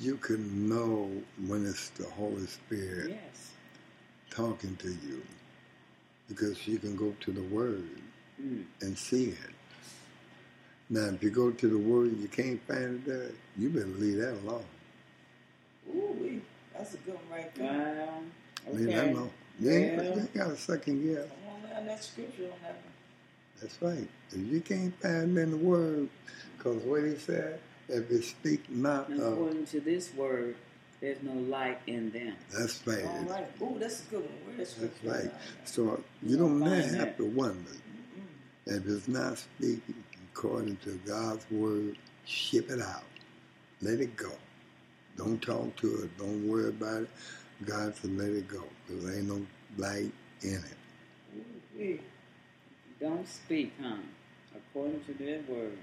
[0.00, 1.10] you can know
[1.46, 3.52] when it's the Holy Spirit Yes.
[4.30, 5.22] talking to you
[6.28, 7.88] because you can go to the Word
[8.42, 8.64] Mm.
[8.80, 9.38] and see it.
[10.90, 13.86] Now, if you go to the Word and you can't find it there, you better
[13.86, 14.64] leave that alone.
[15.94, 16.40] Ooh,
[16.74, 18.08] that's a good one right there.
[18.66, 19.30] Well, Leave that alone.
[19.60, 21.26] You ain't, you ain't got a second guess.
[21.76, 22.76] On that scripture that one.
[23.60, 24.08] That's right.
[24.30, 26.08] If you can't find it in the Word,
[26.56, 30.56] because what he said, if you speak not And of, according to this word,
[31.00, 32.34] there's no light in them.
[32.56, 33.04] that's right.
[33.04, 33.46] All right.
[33.60, 34.32] Ooh, that's a good one.
[34.46, 35.08] Where's That's scripture?
[35.28, 35.32] right.
[35.64, 37.70] So you don't now have to wonder.
[38.66, 43.02] If it's not speaking according to God's word, ship it out.
[43.80, 44.30] Let it go.
[45.16, 46.16] Don't talk to it.
[46.18, 47.10] Don't worry about it.
[47.66, 48.64] God said let it go.
[48.88, 49.46] There ain't no
[49.78, 50.76] light in it.
[53.00, 53.96] Don't speak, huh?
[54.56, 55.78] According to their word.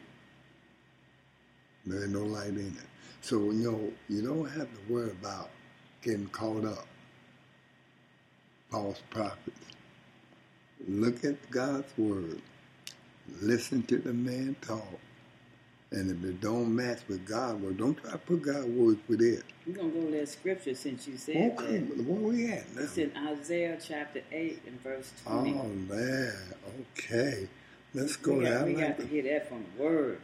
[1.86, 2.88] There ain't no light in it.
[3.22, 5.50] So you know, you don't have to worry about
[6.02, 6.88] getting caught up.
[8.72, 9.60] False prophets.
[10.88, 12.42] Look at God's word.
[13.42, 15.00] Listen to the man talk.
[15.92, 19.22] And if it don't match with God's word, don't try to put God's words with
[19.22, 19.44] it.
[19.66, 22.04] We're going to go to that scripture since you said Okay, that.
[22.06, 22.84] where we at now?
[22.84, 25.54] It's in Isaiah chapter 8 and verse 20.
[25.56, 26.34] Oh man,
[26.98, 27.48] okay.
[27.96, 28.66] Let's go we got, there.
[28.68, 30.20] we got to hear that from the word.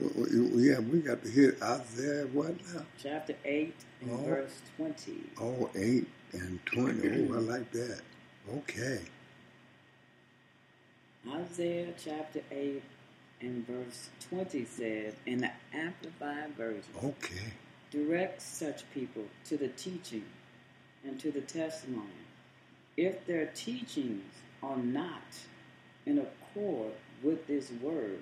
[0.56, 2.84] Yeah, we got to hear Isaiah what now?
[3.02, 4.18] Chapter 8 and Oh.
[4.18, 5.14] verse 20.
[5.42, 7.28] Oh, 8 and 20.
[7.32, 8.02] Oh, I like that.
[8.56, 9.00] Okay.
[11.28, 12.84] Isaiah chapter 8
[13.46, 17.52] and verse 20 says, in the Amplified Version, Okay.
[17.92, 20.26] direct such people to the teaching
[21.06, 22.08] and to the testimony.
[22.98, 24.24] If their teachings
[24.64, 25.22] are not
[26.06, 28.22] in accord with this word,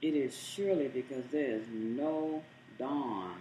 [0.00, 2.42] it is surely because there is no
[2.78, 3.34] dawn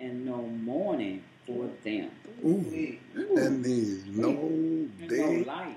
[0.00, 2.10] and no morning for them.
[2.44, 2.98] Ooh, Wee.
[3.14, 4.32] that means no
[5.06, 5.76] day, no light.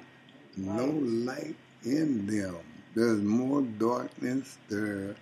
[0.56, 2.56] no light in them.
[2.96, 5.16] There's more darkness there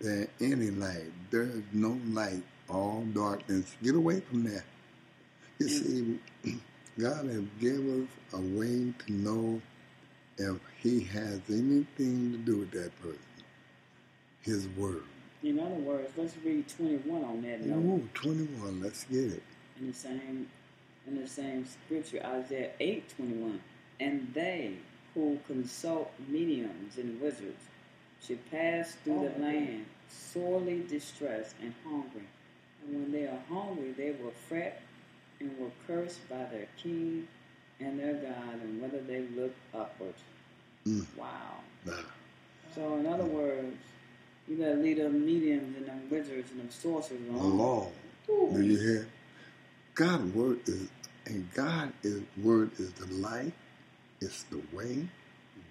[0.00, 1.12] than any light.
[1.30, 3.74] There's no light, all darkness.
[3.82, 4.64] Get away from that.
[5.58, 6.18] You see,
[6.98, 9.62] God has given us a way to know
[10.38, 13.18] if He has anything to do with that person.
[14.42, 15.02] His word.
[15.42, 17.76] In other words, let's read 21 on that note.
[17.78, 18.82] Ooh, 21.
[18.82, 19.42] Let's get it.
[19.80, 20.48] in the same
[21.06, 23.60] in the same scripture, Isaiah eight twenty one.
[25.16, 27.62] And consult mediums and wizards
[28.22, 29.28] should pass through Oh.
[29.28, 32.28] the land sorely distressed and hungry.
[32.84, 34.82] And when they are hungry, they will fret
[35.40, 37.26] and will curse by their king
[37.80, 40.14] and their God, and whether they look upward.
[40.86, 41.06] Mm.
[41.16, 41.60] Wow.
[41.86, 41.92] Nah.
[42.74, 43.76] So, in other words,
[44.46, 47.52] you better leave them mediums and them wizards and them sorcerers alone.
[47.52, 47.92] Along.
[48.26, 49.08] Do you hear?
[49.94, 50.88] God's word is,
[51.24, 53.52] and God is word is the light.
[54.20, 55.06] It's the way.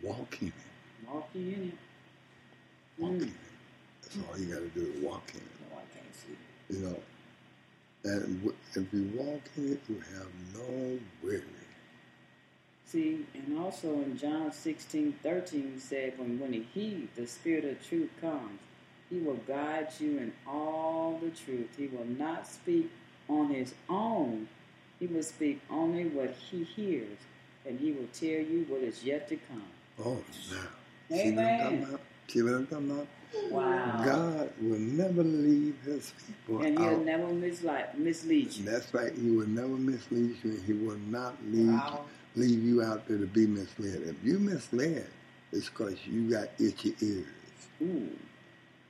[0.01, 0.53] Walk in it.
[1.07, 3.01] Walk in it.
[3.01, 3.21] Walk Mm.
[3.23, 3.33] in it.
[4.01, 5.69] That's all you got to do is walk in it.
[5.71, 6.75] No, I can't see.
[6.75, 7.03] You know.
[8.03, 11.41] And if you walk in it, you have no worry.
[12.85, 17.83] See, and also in John 16, 13, he said, when, when he, the Spirit of
[17.87, 18.59] truth, comes,
[19.09, 21.69] he will guide you in all the truth.
[21.77, 22.91] He will not speak
[23.27, 24.47] on his own.
[24.99, 27.17] He will speak only what he hears,
[27.67, 29.63] and he will tell you what is yet to come.
[30.03, 30.17] Oh,
[30.51, 31.17] now.
[31.17, 31.83] See what I'm talking Amen.
[31.89, 32.01] about?
[32.27, 33.07] See what I'm talking about?
[33.51, 34.01] Wow.
[34.03, 37.05] God will never leave his people And he'll out.
[37.05, 38.65] never mislead, mislead you.
[38.65, 39.13] That's right.
[39.13, 40.51] He will never mislead you.
[40.51, 42.05] and He will not leave Wow.
[42.35, 44.01] leave you out there to be misled.
[44.05, 45.07] If you misled,
[45.53, 47.25] it's because you got itchy ears.
[47.81, 48.09] Ooh.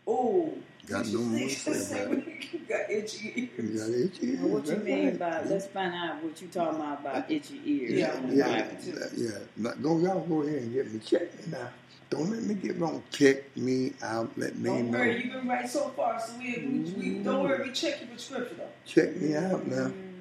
[0.08, 0.54] Oh,
[0.88, 1.52] Got no you more think?
[1.52, 2.24] say Say about when
[2.68, 3.50] got itchy ears.
[3.58, 3.82] You ears.
[3.82, 4.40] got itchy ears.
[4.42, 5.20] Well, what you mean right.
[5.20, 8.20] by, let's find out what you talking about about itchy ears Yeah.
[8.30, 9.30] yeah, yeah, yeah.
[9.58, 11.00] Now, go, y'all go ahead and get me.
[11.00, 11.70] Check me now.
[12.10, 13.04] Don't let me get wrong.
[13.12, 14.32] Check me out.
[14.38, 14.98] Let me Don't know.
[15.00, 16.20] worry, you've been right so far.
[16.22, 17.68] So we, we, we don't worry.
[17.68, 18.70] We check you with scripture though.
[18.86, 19.88] Check me out now.
[19.88, 20.14] Mm.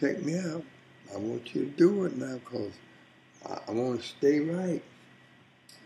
[0.00, 0.64] Check me out.
[1.14, 2.72] I want you to do it now because
[3.46, 4.82] I, I want to stay right.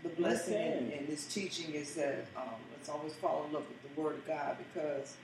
[0.03, 3.95] The blessing in, in this teaching is that um, let's always fall in love with
[3.95, 5.17] the Word of God because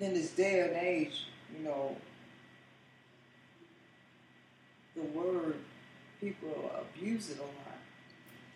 [0.00, 1.26] in this day and age,
[1.56, 1.96] you know,
[4.94, 5.56] the Word
[6.20, 7.78] people abuse it a lot,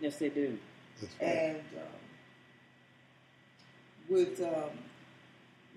[0.01, 0.59] Yes, they do.
[1.03, 1.11] Right.
[1.29, 1.83] and um,
[4.09, 4.71] with um,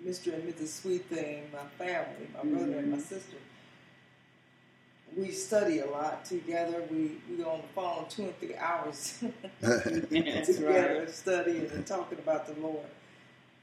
[0.05, 0.33] Mr.
[0.33, 0.67] and Mrs.
[0.81, 3.01] Sweet Thing, my family, my brother and my Mhm.
[3.01, 3.37] sister.
[5.15, 6.83] We study a lot together.
[6.89, 9.23] We we go on the phone two and three hours
[9.61, 11.09] together right.
[11.09, 12.85] studying and talking about the Lord.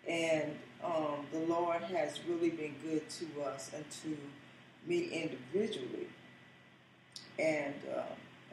[0.08, 4.16] And um, the Lord has really been good to us and to
[4.86, 5.08] me
[5.52, 6.06] individually,
[7.38, 8.04] and um,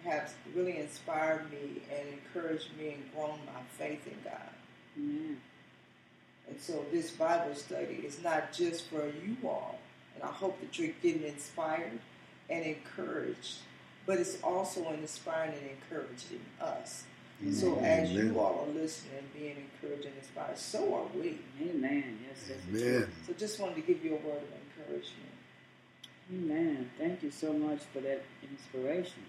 [0.04, 4.50] has really inspired me and encouraged me and grown my faith in God.
[4.96, 5.36] Yeah.
[6.50, 9.80] And so this Bible study is not just for you all,
[10.16, 12.00] and I hope that you're getting inspired
[12.50, 13.58] and encouraged,
[14.06, 17.04] but it's also inspiring and encouraging us.
[17.52, 21.39] So as you all are listening and being encouraged and inspired, so are we.
[21.62, 22.20] Amen.
[22.28, 23.10] Yes, that's Amen.
[23.28, 25.34] So just wanted to give you a word of encouragement.
[26.32, 26.89] Amen.
[26.98, 29.24] Thank you so much for that inspiration.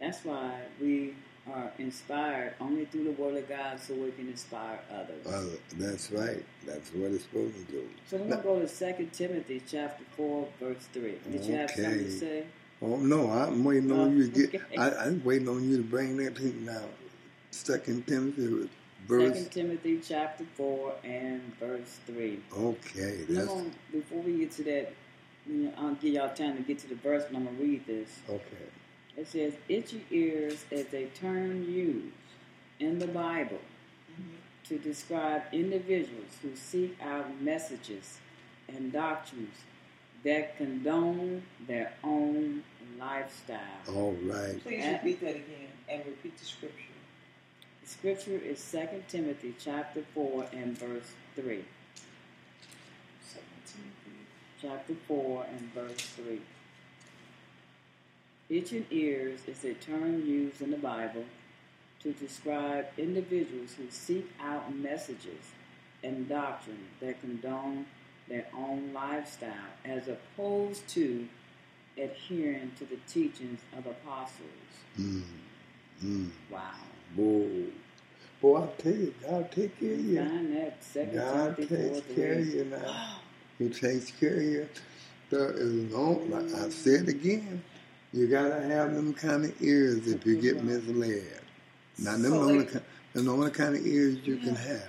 [0.00, 1.14] That's why we
[1.54, 5.26] are inspired only through the Word of God so we can inspire others.
[5.26, 6.44] Uh, that's right.
[6.66, 7.88] That's what it's supposed to do.
[8.06, 11.14] So we're going to go to 2 Timothy chapter 4, verse 3.
[11.30, 12.44] Did you have something to say?
[12.80, 14.62] Oh no, I'm waiting on Oh, you to get.
[14.62, 14.76] okay.
[14.76, 16.84] I, I'm waiting on you to bring that thing now.
[17.50, 18.68] Second Timothy, 2
[19.08, 19.48] verse.
[19.48, 22.38] Timothy chapter 4 and verse 3.
[22.56, 24.92] Okay, that's gonna- before we get to that,
[25.76, 28.20] I'll give y'all time to get to the verse, but I'm going to read this.
[28.28, 28.64] okay.
[29.18, 32.14] It says, itchy ears is a term used
[32.78, 33.58] in the Bible
[34.12, 34.68] mm-hmm.
[34.68, 38.18] to describe individuals who seek out messages
[38.68, 39.56] and doctrines
[40.22, 42.62] that condone their own
[42.96, 43.58] lifestyle.
[43.92, 44.62] All right.
[44.62, 46.84] Please repeat that again and repeat the scripture.
[47.82, 51.64] The scripture is 2 Timothy chapter 4 and verse 3.
[53.24, 54.18] Second Timothy.
[54.62, 56.40] Chapter 4 and verse 3.
[58.50, 61.24] Itching ears is a term used in the Bible
[62.00, 65.52] to describe individuals who seek out messages
[66.02, 67.84] and doctrine that condone
[68.28, 69.52] their own lifestyle
[69.84, 71.28] as opposed to
[71.98, 74.40] adhering to the teachings of apostles.
[74.98, 75.22] Mm,
[76.02, 76.30] mm.
[76.50, 76.60] Wow.
[77.16, 77.64] Boy,
[78.40, 80.16] boy, I tell you, God take care of you.
[80.18, 82.52] Find that second God takes care of 3.
[82.52, 83.18] you now.
[83.58, 84.68] He takes care of you.
[85.30, 87.62] There is no, like I said again,
[88.12, 91.40] you gotta have them kind of ears if you get misled.
[91.98, 92.80] Now, them So the only, they-
[93.14, 94.68] them the only kind of ears you can mm-hmm.
[94.68, 94.88] have.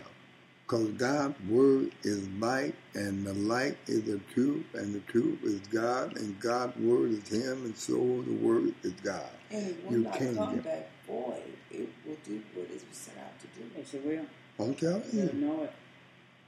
[0.65, 5.59] Because God's word is light, and the light is the truth, and the truth is
[5.71, 9.29] God, and God's word is Him, and so the word is God.
[9.49, 11.41] And it will You not can come get- back void.
[11.71, 13.65] It will do what it was set out to do.
[13.75, 14.25] Yes, it will.
[14.63, 15.73] I'm telling You'll you, know it.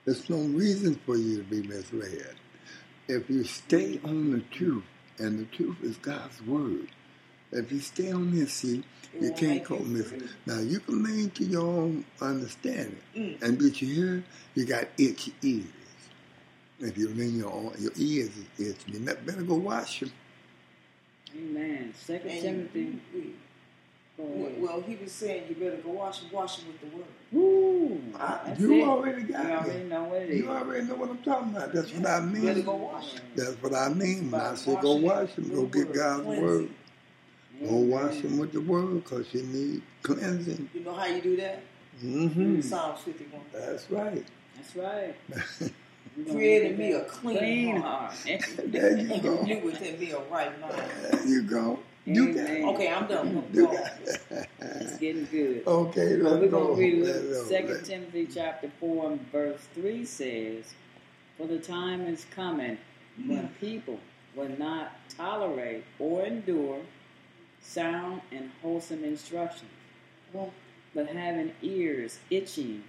[0.05, 2.35] there's no reason for you to be misled.
[3.07, 4.83] If you stay on the truth,
[5.21, 6.87] and the truth is God's word,
[7.51, 8.83] If you stay on this seat,
[9.19, 10.23] you won't can't make go you miss it.
[10.45, 13.41] Now you can lean to your own understanding, Mm.
[13.43, 14.23] and but you hear
[14.55, 15.65] you got itchy ears.
[16.79, 20.11] If you lean your own, your ears is itching, you better go wash them.
[21.35, 21.93] Amen.
[21.95, 22.99] Second And Timothy.
[24.21, 24.59] You- mm.
[24.59, 27.05] well, he was saying you better go wash it, wash it with the word.
[27.31, 28.01] Woo!
[28.15, 28.83] Ah, I- you it.
[28.87, 30.37] already You got already know what it is.
[30.39, 31.73] You already know what I'm talking about.
[31.73, 32.45] That's what I mean.
[32.45, 33.21] better go wash it.
[33.35, 35.49] That's what I mean when I say go wash him.
[35.53, 36.43] go get God's cleansing.
[36.45, 36.69] word.
[37.67, 38.39] Go wash him mm.
[38.39, 40.69] with the word because you need cleansing.
[40.73, 41.61] You know how you do that?
[42.03, 42.61] Mm-hmm.
[42.61, 43.41] Psalms 51.
[43.53, 44.25] That's right.
[44.55, 45.15] That's right.
[46.17, 48.13] You Created me a clean, clean heart.
[48.25, 49.37] there you And go.
[49.37, 50.73] renew within me a right mind.
[51.09, 51.79] There you go.
[52.05, 52.63] You got it.
[52.63, 53.43] Okay, I'm done.
[53.53, 53.73] You Go.
[53.73, 54.49] got it.
[54.59, 55.63] It's getting good.
[55.67, 57.35] Okay, let's we're going to read.
[57.47, 60.73] Second Timothy chapter 4 and verse 3 says,
[61.37, 62.77] For the time is coming
[63.27, 63.99] when people
[64.35, 66.79] will not tolerate or endure
[67.61, 69.67] sound and wholesome instruction,
[70.33, 72.83] but having ears itching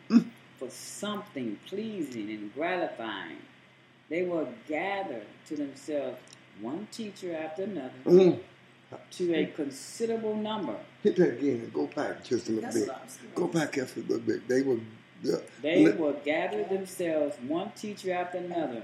[0.59, 3.37] for something pleasing and gratifying,
[4.09, 6.19] they will gather to themselves
[6.61, 8.39] one teacher after another Mm.
[9.12, 10.76] To a considerable number.
[11.03, 13.34] Hit that again and go back just a little That's bit.
[13.34, 14.47] Go back just a little bit.
[14.49, 14.80] They will.
[15.24, 18.82] Uh, They let- will gather themselves one teacher after another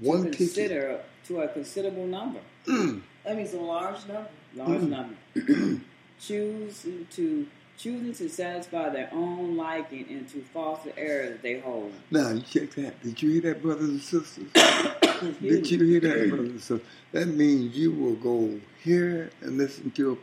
[0.00, 1.00] one to teacher.
[1.26, 3.02] to a considerable number, Mm.
[3.24, 4.28] that means a large number.
[4.54, 4.88] large Mm.
[4.88, 5.80] number.
[6.20, 7.46] Choose to
[7.76, 11.92] choosing to satisfy their own liking and to foster errors they hold.
[12.10, 13.00] Now you check that.
[13.04, 14.46] Did you hear that, brothers and sisters?
[15.20, 16.80] Did you hear that, and sisters?
[17.12, 20.16] That means you will go here and listen to a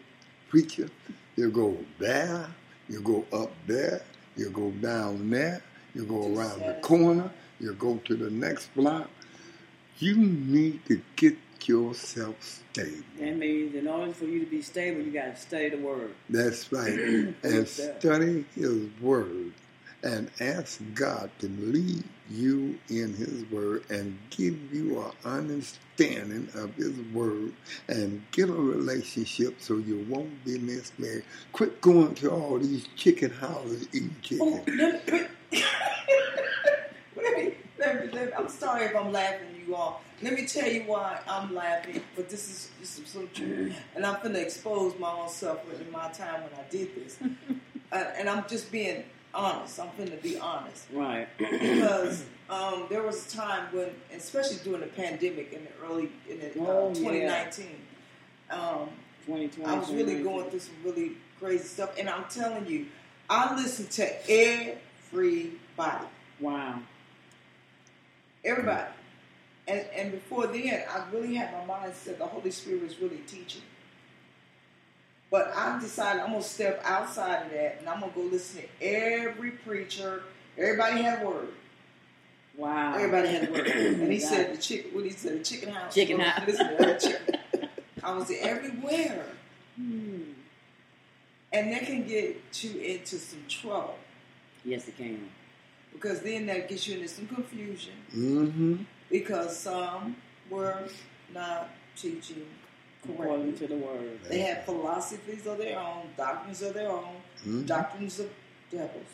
[0.50, 0.90] preacher.
[1.36, 2.48] You'll go there.
[2.88, 4.02] You'll go up there.
[4.38, 5.62] You'll go down there.
[5.94, 7.32] You'll go around the corner.
[7.60, 9.10] You'll go to the next block.
[10.00, 13.04] You need to get yourself stable.
[13.20, 16.14] That means in order for you to be stable, you got to study the word.
[16.30, 16.94] That's right.
[17.44, 19.54] and study His Word
[20.04, 26.76] and ask God to lead you in His Word and give you an understanding of
[26.76, 27.54] His Word
[27.90, 31.24] and get a relationship so you won't be misled.
[31.54, 34.78] Quit going to all these chicken houses eating Oh, chicken.
[34.78, 35.08] let
[37.16, 40.02] let me, let me, let me, I'm sorry if I'm laughing you all.
[40.22, 43.72] Let me tell you why I'm laughing, but this is this is so true.
[43.96, 47.18] And I'm going to expose my own suffering in my time when I did this.
[47.92, 49.04] uh, and I'm just being
[49.36, 49.80] honest.
[49.80, 50.86] I'm finna be honest.
[50.92, 51.28] Right.
[51.38, 56.40] because um, there was a time when, especially during the pandemic in the early in
[56.40, 56.94] the, uh, Oh, yeah.
[57.50, 57.68] 2019,
[58.52, 58.90] um,
[59.26, 59.64] 2020.
[59.66, 62.88] I was really going through some really crazy stuff, and I'm telling you,
[63.30, 66.06] I listened to everybody,
[66.40, 66.80] Wow.
[68.44, 68.92] everybody,
[69.68, 73.22] and and before then, I really had my mind set the Holy Spirit was really
[73.28, 73.64] teaching.
[75.32, 78.86] But I decided I'm gonna step outside of that, and I'm gonna go listen to
[78.86, 80.24] every preacher.
[80.58, 81.50] Everybody had a word.
[82.56, 82.96] Wow.
[82.96, 83.68] Everybody had a word.
[83.68, 84.92] And he Got said the chicken.
[84.94, 85.94] What he said, the chicken house.
[85.94, 86.48] Chicken house.
[86.48, 87.36] Listen to that chicken.
[88.04, 89.26] I was everywhere,
[89.76, 90.22] Hmm.
[91.52, 93.98] and that can get you into some trouble
[94.64, 95.28] Yes, it can.
[95.92, 98.76] because then that gets you into some confusion Mm-hmm.
[99.10, 100.16] because some
[100.52, 100.88] were
[101.34, 102.46] not teaching
[103.10, 103.68] According correctly.
[103.68, 104.20] to the word.
[104.28, 107.16] They have philosophies of their own, doctrines of their own,
[107.46, 107.66] Mhm.
[107.66, 108.30] doctrines of
[108.72, 109.08] devils.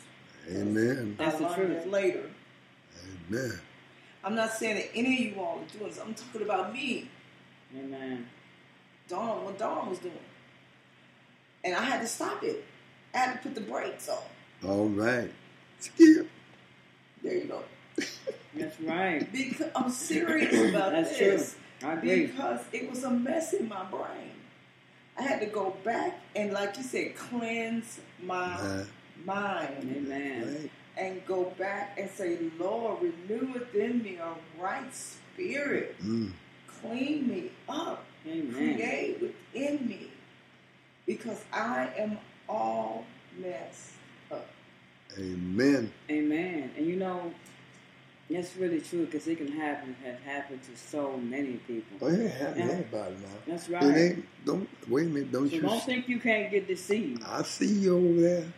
[0.50, 1.14] Amen.
[1.18, 1.76] That's I the learned truth.
[1.84, 2.30] that later.
[3.30, 3.60] Amen.
[4.24, 5.98] I'm not saying that any of you all are doing this.
[6.00, 7.10] I'm talking about me.
[7.76, 8.28] Amen.
[9.08, 10.18] Dawn, what Dawn was doing.
[11.64, 12.64] And I had to stop it.
[13.14, 14.22] I had to put the brakes on.
[14.68, 15.30] All right.
[15.80, 16.28] Skip.
[17.22, 17.62] There you go.
[18.54, 19.26] That's right.
[19.32, 21.52] Because I'm serious about That's this.
[21.52, 21.61] true.
[21.84, 21.96] I.
[21.96, 24.32] Because it was a mess in my brain.
[25.18, 28.84] I had to go back and, like you said, cleanse my Uh,
[29.24, 30.58] mind Amen.
[30.62, 30.70] right.
[30.96, 35.96] and go back and say, Lord, renew within me a right spirit.
[36.02, 36.32] Mm.
[36.66, 38.04] Clean me up.
[38.26, 38.52] Amen.
[38.54, 40.08] create within me
[41.06, 42.18] because I am
[42.48, 43.04] all
[43.36, 43.94] messed
[44.30, 44.46] up.
[45.18, 45.92] Amen.
[46.10, 46.70] Amen.
[46.76, 47.34] And you know,
[48.32, 51.98] that's really true because it can happen, have happened to so many people.
[52.00, 53.28] Oh, it happened to everybody now.
[53.46, 53.96] That's It right.
[53.96, 54.24] ain't.
[54.44, 55.32] Don't wait a minute.
[55.32, 55.62] Don't So you?
[55.62, 57.22] don't think you can't get deceived.
[57.24, 58.52] I see you over there.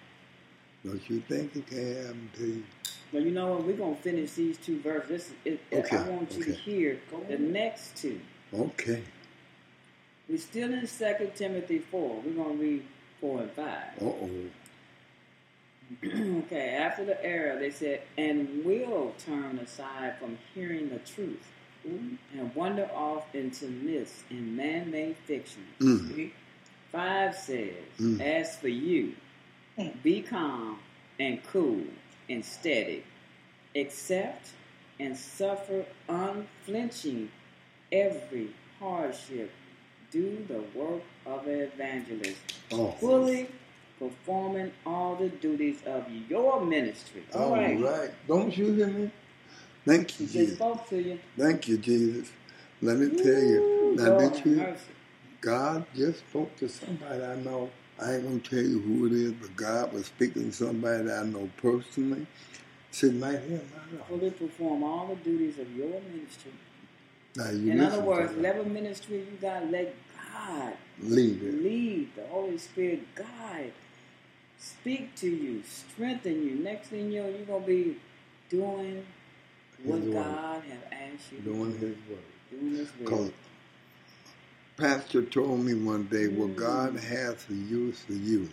[0.84, 2.64] Don't you think it can happen to you?
[3.12, 3.64] But you know what?
[3.64, 5.32] We're going to finish these two verses.
[5.44, 8.20] It, it, Okay, I want you to hear Go the next two.
[8.52, 9.02] Okay.
[10.28, 12.22] We're still in 2 Timothy 4.
[12.24, 12.84] We're going to read
[13.20, 13.66] 4 and 5.
[13.66, 14.30] Uh oh.
[16.05, 21.47] okay, after the error, they said, and will turn aside from hearing the truth
[21.85, 26.31] and wander off into myths and man made fiction, Mm.
[26.93, 28.20] 5 says, Mm.
[28.20, 29.15] As for you,
[30.02, 30.78] be calm
[31.20, 31.82] and cool
[32.31, 33.05] and steady.
[33.77, 34.48] Accept
[35.01, 37.28] and suffer unflinching
[37.93, 38.48] every
[38.78, 39.51] hardship.
[40.11, 42.36] Do the work of an evangelist,
[42.73, 43.48] Oh, fully
[43.98, 47.22] performing all the duties of your ministry.
[47.34, 47.80] All all right.
[47.80, 48.10] right.
[48.26, 49.10] Don't you hear me?
[49.84, 50.56] Thank you, Jesus.
[50.56, 51.18] spoke to you.
[51.36, 52.30] Thank you, Jesus.
[52.80, 53.94] Let me tell you.
[53.96, 54.56] Now, Lord did you?
[54.56, 54.80] mercy.
[55.40, 57.70] God just spoke to somebody I know.
[58.00, 61.18] I ain't gonna tell you who it is, but God was speaking to somebody that
[61.18, 62.26] I know personally,
[62.90, 64.08] sitting right here in my life.
[64.08, 66.52] Fully perform all the duties of your ministry.
[67.36, 69.94] Now you In other words, whatever ministry you got, let
[70.32, 71.62] God lead it.
[71.62, 73.72] lead, the Holy Spirit guide,
[74.65, 76.55] speak to you, strengthen you.
[76.57, 77.97] Next thing you know, you're gonna be
[78.51, 79.05] doing
[79.85, 80.24] what His work.
[80.24, 81.86] God have asked you to Doing do.
[81.86, 82.20] His work.
[82.51, 83.31] Doing His Because.
[84.77, 86.57] Pastor told me one day, what Mm.
[86.57, 88.49] God has for you is for you.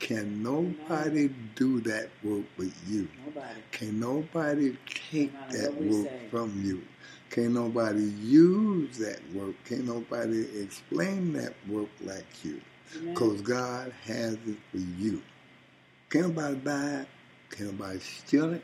[0.00, 3.08] Can nobody do that work but you?
[3.24, 3.60] Nobody.
[3.70, 6.20] Can nobody take that work say.
[6.30, 6.82] from you?
[7.30, 9.54] Can nobody use that work?
[9.64, 12.60] Can nobody explain that work like you?
[12.92, 15.22] Because God has it for you.
[16.14, 17.08] Can't nobody buy it.
[17.50, 18.62] Can't nobody steal it.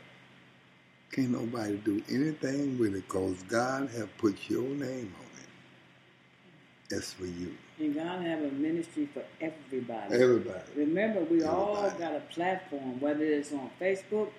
[1.11, 6.95] Can't nobody do anything with it because God has put your name on it.
[6.95, 7.53] It's for you.
[7.77, 10.13] And God have a ministry for everybody.
[10.15, 10.61] Everybody.
[10.77, 14.29] Remember, we all got a platform, whether it's on Facebook,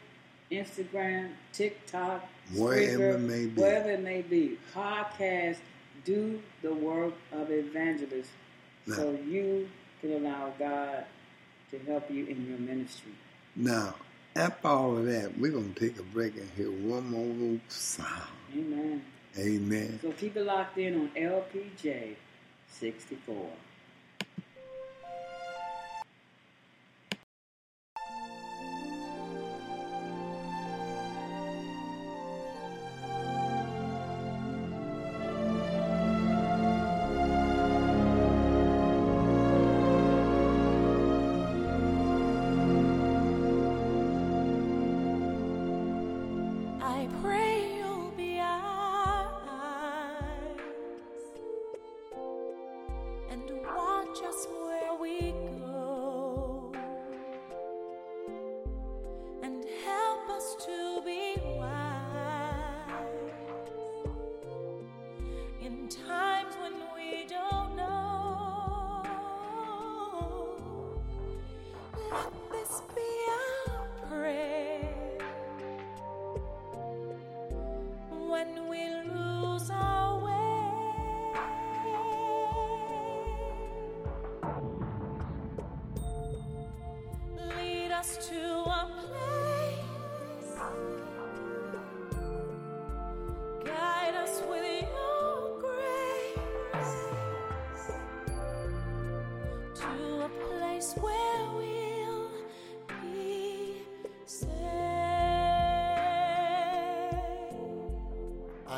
[0.51, 2.27] Instagram, TikTok,
[2.57, 3.61] Wherever Spreaker, it may be.
[3.61, 4.57] wherever it may be.
[4.75, 5.59] Podcast,
[6.07, 8.31] do the work of evangelist
[8.87, 9.69] Now- so you
[10.01, 11.05] can allow God
[11.73, 13.13] to help you in your ministry.
[13.57, 13.95] Now,
[14.37, 17.61] after all of that, we're going to take a break and hear one more little
[17.69, 18.29] sound.
[18.55, 19.03] Amen.
[19.39, 19.99] Amen.
[20.03, 22.15] So keep it locked in on LPJ
[22.69, 23.51] 64.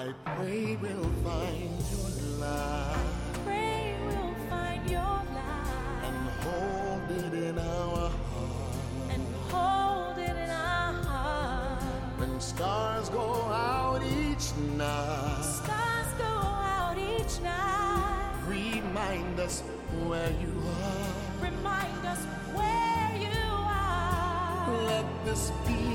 [0.07, 3.07] I pray we'll find your light
[3.47, 8.77] Pray we'll find your light and hold it in our heart.
[9.09, 11.83] and hold it in our heart.
[12.19, 18.43] When stars go out each night, Stars go out each night.
[18.47, 19.63] remind us
[20.07, 20.53] where you
[20.85, 21.49] are.
[21.51, 22.21] Remind us
[22.53, 24.87] where you are.
[24.87, 25.94] Let this be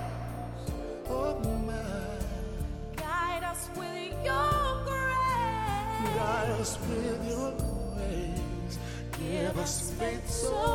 [1.09, 2.55] of mine.
[2.97, 6.15] Guide us with your grace.
[6.17, 8.79] Guide us with your grace.
[9.19, 10.70] Give us faith so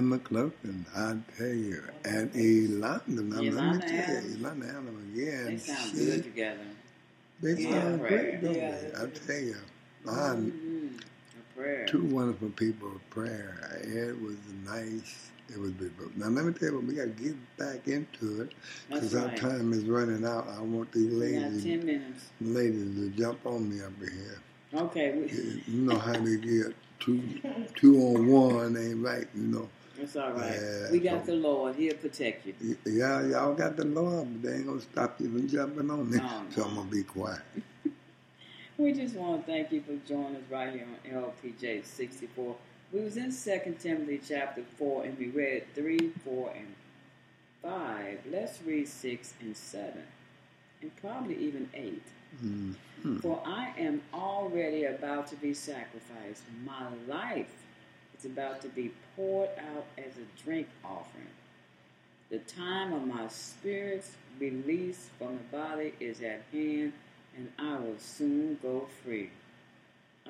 [0.00, 3.22] Donnie McClurkin, I tell you, and Elanda.
[3.22, 4.36] Now, let me Yolanda tell you.
[4.36, 5.46] Yolanda Adams again.
[5.46, 6.60] They sound she- good together.
[7.42, 8.08] They Yeah, sound right.
[8.10, 8.70] great, don't Yeah.
[8.80, 9.02] they?
[9.02, 9.56] I tell you,
[10.08, 11.86] I'm Mm-hmm.
[11.86, 13.80] Two wonderful people of prayer.
[13.82, 15.30] It was nice.
[15.52, 16.10] It was beautiful.
[16.16, 18.52] Now let me tell you, we got to get back into it
[18.88, 20.48] because That's our time is running out.
[20.48, 24.38] I want these ladies, 10 ladies to jump on me up here.
[24.74, 25.28] Okay,
[25.66, 27.20] You know how they get two,
[27.74, 29.26] two on one ain't right.
[29.34, 29.68] You know.
[30.02, 30.52] It's all right.
[30.60, 31.76] Yeah, we got so- the Lord.
[31.76, 32.54] He'll protect you.
[32.86, 36.18] Yeah, y'all got the Lord, but they ain't gonna stop you from jumping on me.
[36.18, 36.68] No, So no.
[36.68, 37.40] I'm gonna be quiet.
[38.78, 42.56] We just want to thank you for joining us right here on LPJ 64.
[42.94, 46.74] We was in 2 Timothy chapter 4 and we read 3, 4, and
[47.62, 48.18] 5.
[48.32, 50.02] Let's read 6 and 7
[50.80, 52.02] and probably even 8.
[52.42, 52.74] Mm.
[53.20, 56.44] For I am already about to be sacrificed.
[56.64, 57.52] My life
[58.20, 61.26] is about to be poured out as a drink offering.
[62.30, 66.92] The time of my spirit's release from the body is at hand,
[67.36, 69.30] and I will soon go free.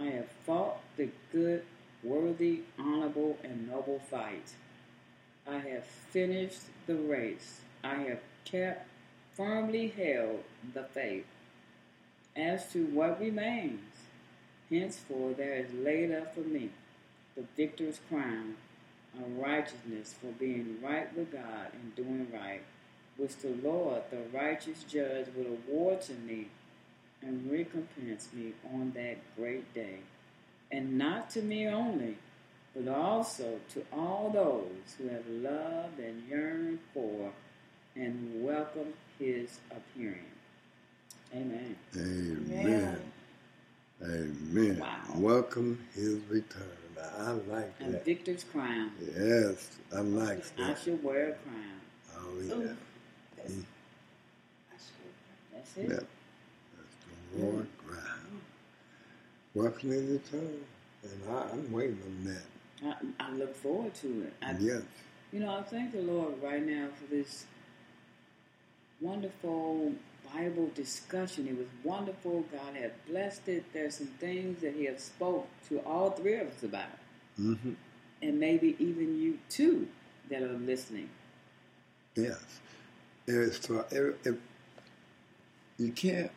[0.01, 1.65] I have fought the good,
[2.03, 4.55] worthy, honorable, and noble fight.
[5.47, 7.61] I have finished the race.
[7.83, 8.89] I have kept
[9.37, 10.45] firmly held
[10.75, 11.27] the faith.
[12.37, 13.81] As to what remains,
[14.71, 16.71] henceforth there is laid up for me
[17.37, 18.57] the victor's crown
[19.19, 22.63] of righteousness for being right with God and doing right,
[23.17, 26.49] which the Lord, the righteous judge, will award to me
[27.23, 29.99] and recompense me on that great day.
[30.71, 32.17] And not to me only,
[32.75, 37.33] but also to all those who have loved and yearned for
[37.97, 40.25] and welcome his appearing.
[41.35, 41.77] Amen.
[41.97, 43.01] Amen.
[44.03, 44.79] Amen.
[44.79, 45.03] Wow.
[45.17, 46.80] Welcome his return.
[47.19, 48.05] I like And that.
[48.05, 48.93] victor's crown.
[49.01, 50.79] Yes, I like I that.
[50.79, 51.81] should wear a crown.
[52.17, 52.55] Oh yeah.
[52.55, 52.77] Ooh.
[53.37, 53.65] That's, Mm.
[54.71, 55.55] that's good.
[55.55, 55.89] That's it.
[55.91, 56.07] Yep.
[56.77, 58.41] That's the Lord ground.
[59.55, 60.61] Welcome his return.
[61.03, 62.97] And I, I'm waiting on that.
[63.21, 64.33] I, I look forward to it.
[64.43, 64.83] I, yes.
[65.33, 67.47] You know, I thank the Lord right now for this
[69.01, 69.93] wonderful
[70.35, 71.49] Bible discussion.
[71.49, 72.45] It was wonderful.
[72.53, 73.65] God had blessed it.
[73.73, 76.87] There's some things that He has spoke to all three of us about,
[77.37, 77.73] hmm
[78.23, 79.89] and maybe even you too
[80.29, 81.09] that are listening.
[82.15, 82.61] Yes.
[83.27, 83.61] It is
[84.25, 84.37] if,
[85.79, 86.31] you can't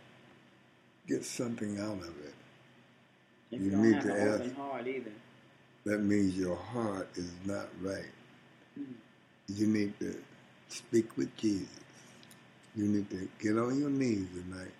[1.08, 2.34] get something out of it,
[3.52, 4.40] If You you, need to ask.
[4.42, 5.12] open heart either.
[5.86, 8.12] that means your heart is not right.
[8.80, 8.86] Mm.
[9.50, 10.16] You need to
[10.70, 11.68] speak with Jesus.
[12.76, 14.72] You need to get on your knees tonight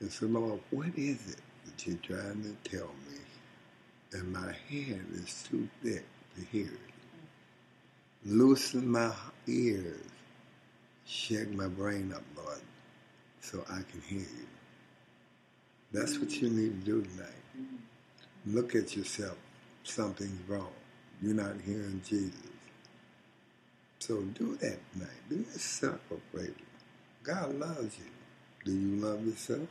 [0.00, 3.18] and say, Lord, what is it that you're trying to tell me?
[4.12, 6.04] And my head is too thick
[6.36, 6.94] to hear it.
[8.24, 9.12] Loosen my
[9.46, 10.00] ears.
[11.04, 12.60] Shake my brain up, Lord,
[13.40, 14.46] so I can hear you.
[15.92, 17.28] That's what you need to do tonight.
[18.46, 19.36] Look at yourself.
[19.84, 20.72] Something's wrong.
[21.22, 22.34] You're not hearing Jesus.
[24.00, 25.08] So do that tonight.
[25.30, 26.54] Do yourself a favor.
[27.26, 28.04] God loves you.
[28.64, 29.66] Do you love yourself?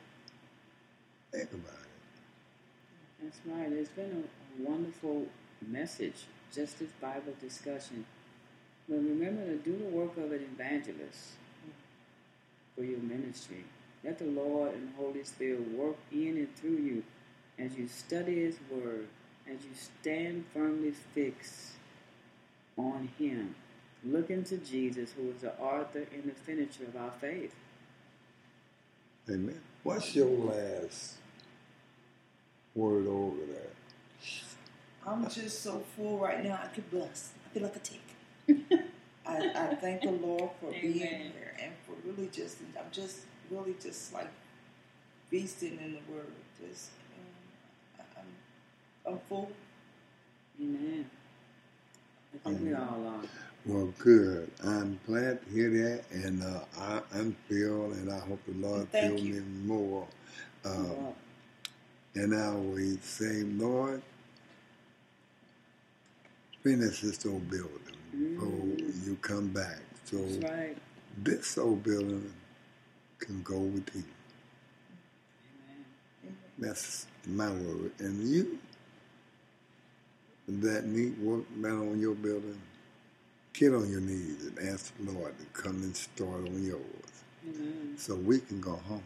[1.31, 3.23] Think about it.
[3.23, 3.71] That's right.
[3.71, 5.25] It's been a, wonderful
[5.67, 8.05] message, just this Bible discussion.
[8.87, 11.31] But remember to do the work of an evangelist
[12.75, 13.65] for your ministry.
[14.03, 17.03] Let the Lord and Holy Spirit work in and through you
[17.57, 19.07] as you study His Word
[19.47, 21.71] as you stand firmly fixed
[22.77, 23.55] on Him,
[24.05, 27.53] looking to Jesus, who is the author and the finisher of our faith.
[29.29, 29.59] Amen.
[29.83, 31.15] What's your last
[32.75, 33.71] word over there?
[35.07, 36.59] I'm just so full right now.
[36.63, 37.31] I could bust.
[37.45, 38.01] I feel like a tick.
[39.27, 43.75] I, I thank the Lord for being here and for really just, I'm just really
[43.81, 44.29] just like
[45.29, 46.31] feasting in the Word.
[46.59, 46.89] Just,
[48.17, 48.25] um,
[49.05, 49.51] I'm, I'm full.
[50.61, 51.09] Amen.
[52.45, 53.21] I think we all are.
[53.65, 54.51] Well, good.
[54.63, 58.87] I'm glad to hear that, and uh, I, I'm filled, and I hope the Lord
[58.89, 60.07] fill me more.
[60.65, 61.15] Well,
[62.15, 64.01] and I always say, Lord,
[66.63, 67.79] finish this old building
[68.11, 69.07] before Mm.
[69.07, 69.79] you come back.
[70.05, 70.17] So
[70.47, 70.77] right.
[71.17, 72.33] this old building
[73.19, 74.03] can go with you.
[76.23, 76.37] Amen.
[76.59, 77.91] That's my word.
[77.99, 78.59] And you,
[80.47, 82.61] that neat work man on your building,
[83.53, 87.93] get on your knees and ask the Lord to come and start on yours Amen.
[87.97, 89.03] so we can go home.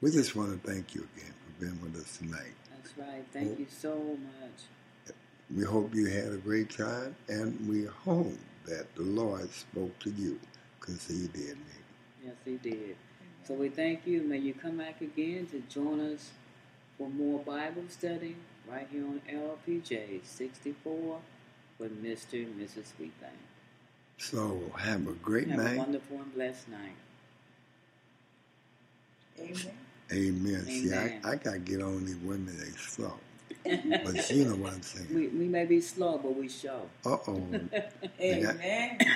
[0.00, 2.54] We just want to thank you again for being with us tonight.
[2.70, 3.24] That's right.
[3.32, 5.14] Thank you so much.
[5.54, 8.36] We hope you had a great time, and we hope
[8.66, 10.40] that the Lord spoke to you
[10.78, 12.24] because He did me.
[12.24, 12.96] Yes, He did.
[13.46, 14.22] So we thank you.
[14.22, 16.30] May you come back again to join us
[16.98, 18.36] for more Bible study
[18.70, 21.18] right here on LPJ 64
[21.78, 22.44] with Mr.
[22.44, 22.92] and Mrs.
[22.98, 23.36] Sweetthing.
[24.18, 25.58] So have a great night.
[25.58, 26.96] Have a wonderful and blessed night.
[29.38, 29.78] Amen.
[30.12, 30.64] Amen.
[30.64, 33.12] See, I, I got to get on these women, they slow.
[33.64, 35.08] But you know what I'm saying.
[35.12, 36.82] We, we may be slow, but we show.
[37.04, 37.42] Uh oh.
[38.20, 38.98] Amen.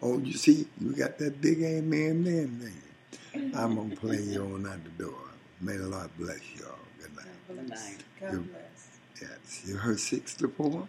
[0.00, 3.52] Oh, you see, you got that big amen then, man.
[3.56, 5.18] I'm going to play you on out the door.
[5.60, 6.78] May the Lord bless y'all.
[7.00, 7.26] Good night.
[7.48, 7.84] God bless.
[7.84, 8.04] night.
[8.20, 8.77] God bless.
[9.20, 10.88] Yes, you heard 6 to 4,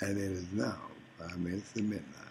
[0.00, 0.78] and it is now
[1.18, 2.23] 5 minutes to midnight.